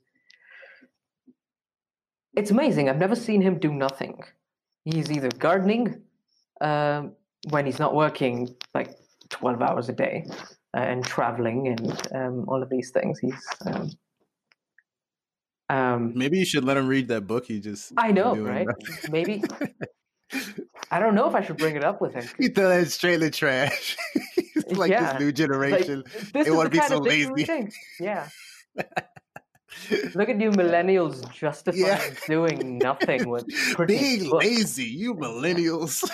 It's 2.34 2.50
amazing. 2.50 2.88
I've 2.88 2.98
never 2.98 3.16
seen 3.16 3.40
him 3.42 3.58
do 3.58 3.72
nothing 3.72 4.22
he's 4.84 5.10
either 5.10 5.28
gardening 5.38 6.02
um, 6.60 7.12
when 7.51 7.66
he's 7.66 7.78
not 7.78 7.95
working 7.95 8.55
like 8.74 8.97
12 9.30 9.62
hours 9.62 9.88
a 9.88 9.93
day 9.93 10.24
uh, 10.76 10.80
and 10.80 11.05
traveling 11.05 11.68
and 11.68 12.09
um, 12.14 12.45
all 12.49 12.62
of 12.62 12.70
these 12.70 12.90
things. 12.90 13.18
He's 13.18 13.47
um, 13.66 13.90
um 15.68 16.12
maybe 16.14 16.38
you 16.38 16.45
should 16.45 16.64
let 16.64 16.76
him 16.76 16.86
read 16.86 17.09
that 17.09 17.26
book. 17.26 17.47
He 17.47 17.61
just 17.61 17.93
I 17.97 18.12
know, 18.12 18.36
right? 18.36 18.66
maybe 19.11 19.43
I 20.90 20.99
don't 20.99 21.14
know 21.14 21.28
if 21.28 21.34
I 21.34 21.43
should 21.43 21.57
bring 21.57 21.76
it 21.76 21.84
up 21.84 22.01
with 22.01 22.14
him. 22.14 22.28
You 22.38 22.51
throw 22.51 22.68
that 22.68 22.90
straight 22.90 23.14
in 23.14 23.20
the 23.20 23.30
trash. 23.30 23.97
it's 24.36 24.76
like 24.76 24.90
yeah. 24.90 25.12
this 25.12 25.20
new 25.20 25.32
generation. 25.32 26.05
Like, 26.34 26.45
they 26.45 26.51
want 26.51 26.72
to 26.72 26.78
be 26.78 26.86
so 26.86 26.99
lazy. 26.99 27.70
Yeah. 27.99 28.28
Look 30.14 30.28
at 30.28 30.38
you 30.40 30.51
millennials 30.51 31.30
justifying 31.32 31.86
yeah. 31.86 32.14
doing 32.28 32.78
nothing 32.78 33.28
with 33.28 33.47
being 33.86 34.28
books. 34.28 34.45
lazy. 34.45 34.84
You 34.84 35.14
millennials. 35.14 36.09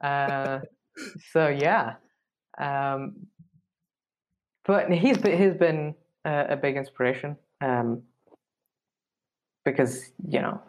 Uh, 0.00 0.60
so 1.32 1.48
yeah, 1.48 1.94
um, 2.58 3.26
but 4.64 4.90
he's 4.90 5.18
been, 5.18 5.38
he's 5.38 5.58
been 5.58 5.94
a, 6.24 6.46
a 6.50 6.56
big 6.56 6.76
inspiration 6.76 7.36
um, 7.60 8.02
because 9.64 10.10
you 10.28 10.40
know 10.40 10.60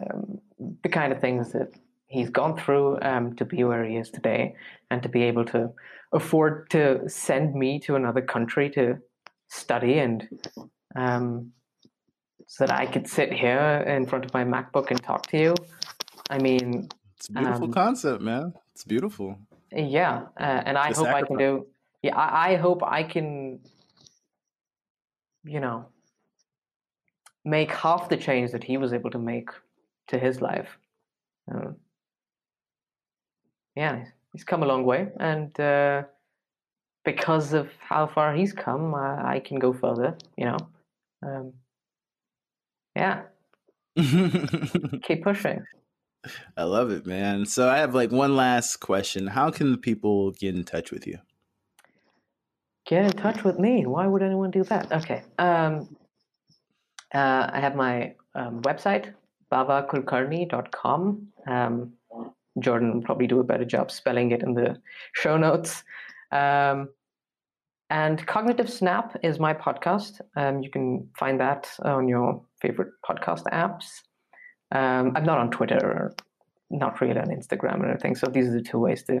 um, 0.00 0.38
the 0.82 0.88
kind 0.88 1.12
of 1.12 1.20
things 1.20 1.52
that 1.52 1.68
he's 2.08 2.30
gone 2.30 2.56
through 2.56 2.98
um, 3.02 3.34
to 3.36 3.44
be 3.44 3.64
where 3.64 3.84
he 3.84 3.96
is 3.96 4.10
today, 4.10 4.54
and 4.90 5.02
to 5.02 5.08
be 5.08 5.22
able 5.22 5.44
to 5.46 5.70
afford 6.12 6.70
to 6.70 7.08
send 7.08 7.54
me 7.54 7.78
to 7.80 7.96
another 7.96 8.22
country 8.22 8.70
to 8.70 8.98
study 9.48 9.98
and 9.98 10.28
um, 10.96 11.52
so 12.46 12.66
that 12.66 12.78
I 12.78 12.86
could 12.86 13.08
sit 13.08 13.32
here 13.32 13.84
in 13.86 14.06
front 14.06 14.24
of 14.24 14.32
my 14.32 14.44
MacBook 14.44 14.90
and 14.90 15.02
talk 15.02 15.26
to 15.28 15.38
you. 15.38 15.54
I 16.30 16.38
mean, 16.38 16.88
it's 17.16 17.28
a 17.28 17.32
beautiful 17.32 17.64
um, 17.64 17.72
concept, 17.72 18.22
man. 18.22 18.52
It's 18.72 18.84
beautiful. 18.84 19.38
Yeah, 19.72 20.26
uh, 20.38 20.62
and 20.66 20.76
I 20.78 20.90
the 20.90 20.96
hope 20.96 21.06
sacrifice. 21.06 21.24
I 21.24 21.26
can 21.26 21.38
do. 21.38 21.66
Yeah, 22.02 22.16
I, 22.16 22.52
I, 22.52 22.56
hope 22.56 22.82
I 22.82 23.02
can. 23.02 23.60
You 25.44 25.60
know, 25.60 25.86
make 27.44 27.70
half 27.72 28.08
the 28.08 28.16
change 28.16 28.50
that 28.52 28.64
he 28.64 28.76
was 28.76 28.92
able 28.92 29.10
to 29.10 29.18
make 29.18 29.50
to 30.08 30.18
his 30.18 30.40
life. 30.40 30.78
Um, 31.50 31.76
yeah, 33.74 34.04
he's 34.32 34.44
come 34.44 34.62
a 34.62 34.66
long 34.66 34.84
way, 34.84 35.08
and 35.18 35.58
uh, 35.58 36.02
because 37.04 37.52
of 37.52 37.70
how 37.78 38.06
far 38.06 38.34
he's 38.34 38.52
come, 38.52 38.94
I, 38.94 39.36
I 39.36 39.40
can 39.40 39.58
go 39.58 39.72
further. 39.72 40.16
You 40.36 40.46
know. 40.46 40.58
Um, 41.22 41.52
yeah. 42.96 43.22
Keep 45.02 45.22
pushing. 45.22 45.62
I 46.56 46.64
love 46.64 46.90
it, 46.90 47.06
man. 47.06 47.46
So 47.46 47.68
I 47.68 47.78
have 47.78 47.94
like 47.94 48.12
one 48.12 48.36
last 48.36 48.76
question. 48.78 49.26
How 49.26 49.50
can 49.50 49.72
the 49.72 49.78
people 49.78 50.32
get 50.32 50.54
in 50.54 50.64
touch 50.64 50.90
with 50.90 51.06
you? 51.06 51.18
Get 52.86 53.04
in 53.04 53.12
touch 53.12 53.42
with 53.42 53.58
me. 53.58 53.84
Why 53.86 54.06
would 54.06 54.22
anyone 54.22 54.50
do 54.50 54.62
that? 54.64 54.92
Okay. 54.92 55.22
Um, 55.38 55.96
uh, 57.14 57.50
I 57.52 57.60
have 57.60 57.74
my 57.74 58.14
um, 58.34 58.62
website, 58.62 59.12
bawakulkarni.com. 59.50 61.28
Um, 61.46 61.92
Jordan 62.60 62.94
will 62.94 63.02
probably 63.02 63.26
do 63.26 63.40
a 63.40 63.44
better 63.44 63.64
job 63.64 63.90
spelling 63.90 64.30
it 64.30 64.42
in 64.42 64.54
the 64.54 64.80
show 65.14 65.36
notes. 65.36 65.82
Um, 66.32 66.88
and 67.90 68.24
Cognitive 68.26 68.70
Snap 68.70 69.16
is 69.22 69.38
my 69.38 69.54
podcast. 69.54 70.20
Um, 70.36 70.62
you 70.62 70.70
can 70.70 71.08
find 71.16 71.38
that 71.40 71.68
on 71.82 72.08
your 72.08 72.42
favorite 72.60 72.92
podcast 73.08 73.44
apps. 73.52 74.02
Um, 74.72 75.12
I'm 75.14 75.24
not 75.24 75.38
on 75.38 75.50
Twitter 75.50 75.78
or 75.78 76.14
not 76.70 77.00
really 77.00 77.18
on 77.18 77.28
Instagram 77.28 77.80
or 77.80 77.90
anything. 77.90 78.16
So 78.16 78.26
these 78.26 78.48
are 78.48 78.52
the 78.52 78.62
two 78.62 78.78
ways 78.78 79.02
to 79.04 79.20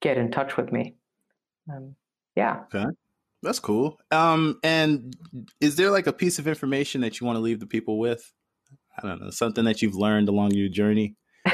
get 0.00 0.18
in 0.18 0.30
touch 0.30 0.56
with 0.56 0.72
me. 0.72 0.94
Um, 1.72 1.96
yeah. 2.36 2.64
Okay. 2.74 2.90
That's 3.42 3.60
cool. 3.60 4.00
Um, 4.10 4.58
and 4.62 5.16
is 5.60 5.76
there 5.76 5.90
like 5.90 6.06
a 6.06 6.12
piece 6.12 6.38
of 6.38 6.48
information 6.48 7.02
that 7.02 7.20
you 7.20 7.26
want 7.26 7.36
to 7.36 7.40
leave 7.40 7.60
the 7.60 7.66
people 7.66 7.98
with? 7.98 8.32
I 8.96 9.06
don't 9.06 9.20
know, 9.20 9.30
something 9.30 9.64
that 9.64 9.82
you've 9.82 9.96
learned 9.96 10.28
along 10.28 10.52
your 10.52 10.68
journey? 10.68 11.16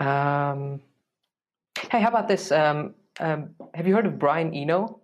um, 0.00 0.80
hey, 1.90 2.00
how 2.00 2.08
about 2.08 2.28
this? 2.28 2.52
Um, 2.52 2.94
um, 3.20 3.50
have 3.74 3.86
you 3.86 3.94
heard 3.94 4.06
of 4.06 4.18
Brian 4.18 4.54
Eno? 4.54 5.00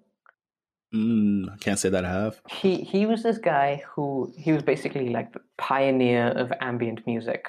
Mm, 0.95 1.53
I 1.53 1.57
can't 1.57 1.79
say 1.79 1.89
that 1.89 2.05
I 2.05 2.09
have. 2.09 2.41
He 2.49 2.77
he 2.77 3.05
was 3.05 3.23
this 3.23 3.39
guy 3.39 3.83
who 3.89 4.33
he 4.39 4.53
was 4.53 4.63
basically 4.63 5.09
like 5.09 5.33
the 5.33 5.41
pioneer 5.59 6.29
of 6.29 6.53
ambient 6.61 7.05
music. 7.07 7.49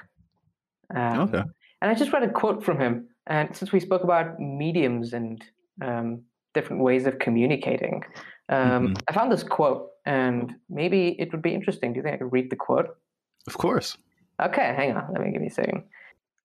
Um, 0.95 1.19
okay. 1.21 1.43
And 1.81 1.91
I 1.91 1.93
just 1.93 2.11
read 2.11 2.23
a 2.23 2.29
quote 2.29 2.63
from 2.63 2.79
him, 2.79 3.07
and 3.27 3.55
since 3.55 3.71
we 3.71 3.79
spoke 3.79 4.03
about 4.03 4.39
mediums 4.39 5.13
and 5.13 5.43
um, 5.81 6.23
different 6.55 6.81
ways 6.81 7.05
of 7.05 7.19
communicating, 7.19 8.03
um, 8.49 8.87
mm-hmm. 8.87 8.93
I 9.07 9.13
found 9.13 9.31
this 9.31 9.43
quote, 9.43 9.91
and 10.05 10.55
maybe 10.69 11.15
it 11.19 11.31
would 11.31 11.43
be 11.43 11.53
interesting. 11.53 11.93
Do 11.93 11.97
you 11.97 12.03
think 12.03 12.15
I 12.15 12.17
could 12.17 12.31
read 12.31 12.49
the 12.49 12.55
quote? 12.55 12.97
Of 13.45 13.57
course. 13.59 13.95
Okay, 14.41 14.73
hang 14.75 14.93
on. 14.93 15.13
Let 15.13 15.21
me 15.21 15.31
give 15.31 15.41
you 15.41 15.49
a 15.49 15.51
second. 15.51 15.83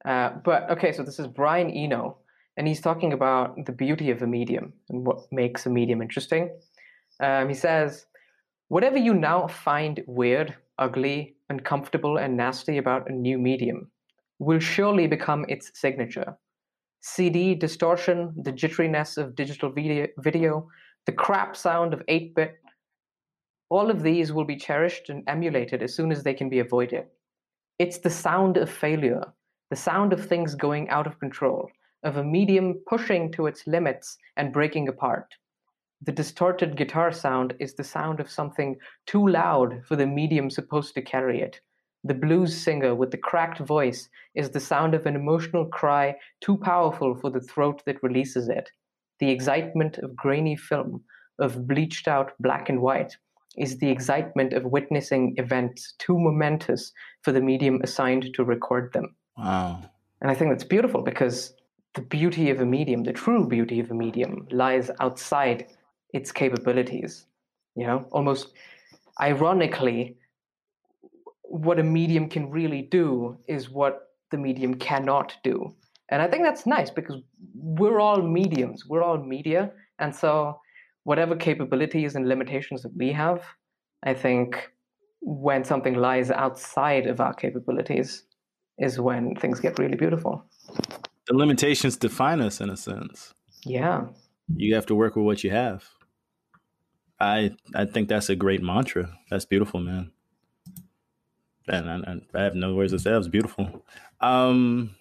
Uh, 0.04 0.30
but 0.44 0.68
okay, 0.70 0.92
so 0.92 1.02
this 1.02 1.18
is 1.18 1.26
Brian 1.26 1.70
Eno, 1.70 2.18
and 2.58 2.68
he's 2.68 2.80
talking 2.82 3.14
about 3.14 3.64
the 3.64 3.72
beauty 3.72 4.10
of 4.10 4.20
a 4.20 4.26
medium 4.26 4.74
and 4.90 5.06
what 5.06 5.20
makes 5.32 5.64
a 5.64 5.70
medium 5.70 6.02
interesting. 6.02 6.50
Um, 7.20 7.48
he 7.48 7.54
says, 7.54 8.06
Whatever 8.68 8.98
you 8.98 9.14
now 9.14 9.46
find 9.46 10.02
weird, 10.06 10.54
ugly, 10.78 11.36
uncomfortable, 11.48 12.18
and 12.18 12.36
nasty 12.36 12.78
about 12.78 13.10
a 13.10 13.12
new 13.12 13.38
medium 13.38 13.90
will 14.38 14.60
surely 14.60 15.06
become 15.06 15.44
its 15.48 15.70
signature. 15.74 16.36
CD 17.02 17.54
distortion, 17.54 18.32
the 18.42 18.52
jitteriness 18.52 19.18
of 19.18 19.34
digital 19.34 19.70
video, 19.70 20.06
video 20.18 20.68
the 21.06 21.12
crap 21.12 21.56
sound 21.56 21.94
of 21.94 22.02
8 22.08 22.34
bit, 22.34 22.60
all 23.70 23.90
of 23.90 24.02
these 24.02 24.32
will 24.32 24.44
be 24.44 24.56
cherished 24.56 25.08
and 25.08 25.22
emulated 25.28 25.82
as 25.82 25.94
soon 25.94 26.12
as 26.12 26.22
they 26.22 26.34
can 26.34 26.48
be 26.48 26.58
avoided. 26.58 27.06
It's 27.78 27.98
the 27.98 28.10
sound 28.10 28.56
of 28.56 28.68
failure, 28.68 29.24
the 29.70 29.76
sound 29.76 30.12
of 30.12 30.26
things 30.26 30.54
going 30.54 30.88
out 30.90 31.06
of 31.06 31.18
control, 31.18 31.70
of 32.02 32.16
a 32.16 32.24
medium 32.24 32.82
pushing 32.86 33.32
to 33.32 33.46
its 33.46 33.66
limits 33.66 34.18
and 34.36 34.52
breaking 34.52 34.88
apart. 34.88 35.34
The 36.02 36.12
distorted 36.12 36.76
guitar 36.76 37.12
sound 37.12 37.54
is 37.60 37.74
the 37.74 37.84
sound 37.84 38.20
of 38.20 38.30
something 38.30 38.76
too 39.06 39.26
loud 39.26 39.82
for 39.86 39.96
the 39.96 40.06
medium 40.06 40.48
supposed 40.48 40.94
to 40.94 41.02
carry 41.02 41.40
it. 41.40 41.60
The 42.04 42.14
blues 42.14 42.56
singer 42.56 42.94
with 42.94 43.10
the 43.10 43.18
cracked 43.18 43.58
voice 43.58 44.08
is 44.34 44.50
the 44.50 44.60
sound 44.60 44.94
of 44.94 45.04
an 45.04 45.14
emotional 45.14 45.66
cry 45.66 46.16
too 46.40 46.56
powerful 46.56 47.14
for 47.14 47.28
the 47.28 47.42
throat 47.42 47.82
that 47.84 48.02
releases 48.02 48.48
it. 48.48 48.70
The 49.18 49.30
excitement 49.30 49.98
of 49.98 50.16
grainy 50.16 50.56
film, 50.56 51.04
of 51.38 51.68
bleached 51.68 52.08
out 52.08 52.32
black 52.40 52.70
and 52.70 52.80
white, 52.80 53.18
is 53.58 53.76
the 53.78 53.90
excitement 53.90 54.54
of 54.54 54.64
witnessing 54.64 55.34
events 55.36 55.94
too 55.98 56.18
momentous 56.18 56.92
for 57.20 57.32
the 57.32 57.42
medium 57.42 57.80
assigned 57.82 58.32
to 58.34 58.44
record 58.44 58.92
them. 58.94 59.14
Wow. 59.36 59.82
And 60.22 60.30
I 60.30 60.34
think 60.34 60.50
that's 60.50 60.64
beautiful 60.64 61.02
because 61.02 61.52
the 61.94 62.02
beauty 62.02 62.48
of 62.48 62.60
a 62.60 62.66
medium, 62.66 63.04
the 63.04 63.12
true 63.12 63.46
beauty 63.46 63.80
of 63.80 63.90
a 63.90 63.94
medium, 63.94 64.46
lies 64.50 64.90
outside 65.00 65.66
its 66.12 66.32
capabilities. 66.32 67.26
You 67.76 67.86
know, 67.86 68.08
almost 68.12 68.52
ironically, 69.20 70.16
what 71.42 71.78
a 71.78 71.82
medium 71.82 72.28
can 72.28 72.50
really 72.50 72.82
do 72.82 73.38
is 73.48 73.70
what 73.70 74.08
the 74.30 74.38
medium 74.38 74.74
cannot 74.74 75.36
do. 75.42 75.74
And 76.08 76.20
I 76.22 76.28
think 76.28 76.42
that's 76.42 76.66
nice 76.66 76.90
because 76.90 77.16
we're 77.54 78.00
all 78.00 78.22
mediums, 78.22 78.86
we're 78.86 79.02
all 79.02 79.18
media. 79.18 79.72
And 79.98 80.14
so, 80.14 80.60
whatever 81.04 81.36
capabilities 81.36 82.14
and 82.14 82.28
limitations 82.28 82.82
that 82.82 82.96
we 82.96 83.12
have, 83.12 83.42
I 84.02 84.14
think 84.14 84.70
when 85.20 85.64
something 85.64 85.94
lies 85.94 86.30
outside 86.30 87.06
of 87.06 87.20
our 87.20 87.34
capabilities 87.34 88.24
is 88.78 88.98
when 88.98 89.34
things 89.36 89.60
get 89.60 89.78
really 89.78 89.96
beautiful. 89.96 90.44
The 91.26 91.36
limitations 91.36 91.96
define 91.96 92.40
us 92.40 92.60
in 92.60 92.70
a 92.70 92.76
sense. 92.76 93.34
Yeah. 93.64 94.06
You 94.56 94.74
have 94.74 94.86
to 94.86 94.94
work 94.94 95.16
with 95.16 95.24
what 95.24 95.44
you 95.44 95.50
have. 95.50 95.84
I 97.20 97.50
I 97.74 97.84
think 97.84 98.08
that's 98.08 98.30
a 98.30 98.36
great 98.36 98.62
mantra. 98.62 99.18
That's 99.30 99.44
beautiful, 99.44 99.80
man. 99.80 100.10
and 101.68 102.24
I, 102.34 102.38
I, 102.38 102.42
have 102.42 102.54
no 102.54 102.74
words 102.74 102.92
to 102.92 102.98
say. 102.98 103.10
That 103.10 103.18
was 103.18 103.28
beautiful. 103.28 103.84
Um, 104.20 104.96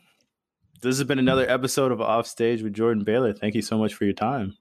this 0.82 0.98
has 0.98 1.08
been 1.08 1.20
another 1.20 1.50
episode 1.50 1.92
of 1.92 2.00
Offstage 2.00 2.62
with 2.62 2.74
Jordan 2.74 3.04
Baylor. 3.04 3.34
Thank 3.34 3.56
you 3.56 3.62
so 3.62 3.78
much 3.78 3.96
for 3.96 4.06
your 4.06 4.14
time. 4.14 4.58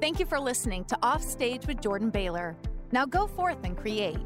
Thank 0.00 0.20
you 0.20 0.26
for 0.26 0.40
listening 0.40 0.84
to 0.86 0.96
Offstage 1.02 1.66
with 1.66 1.82
Jordan 1.82 2.10
Baylor. 2.10 2.56
Now 2.92 3.04
go 3.04 3.26
forth 3.26 3.58
and 3.64 3.76
create. 3.76 4.18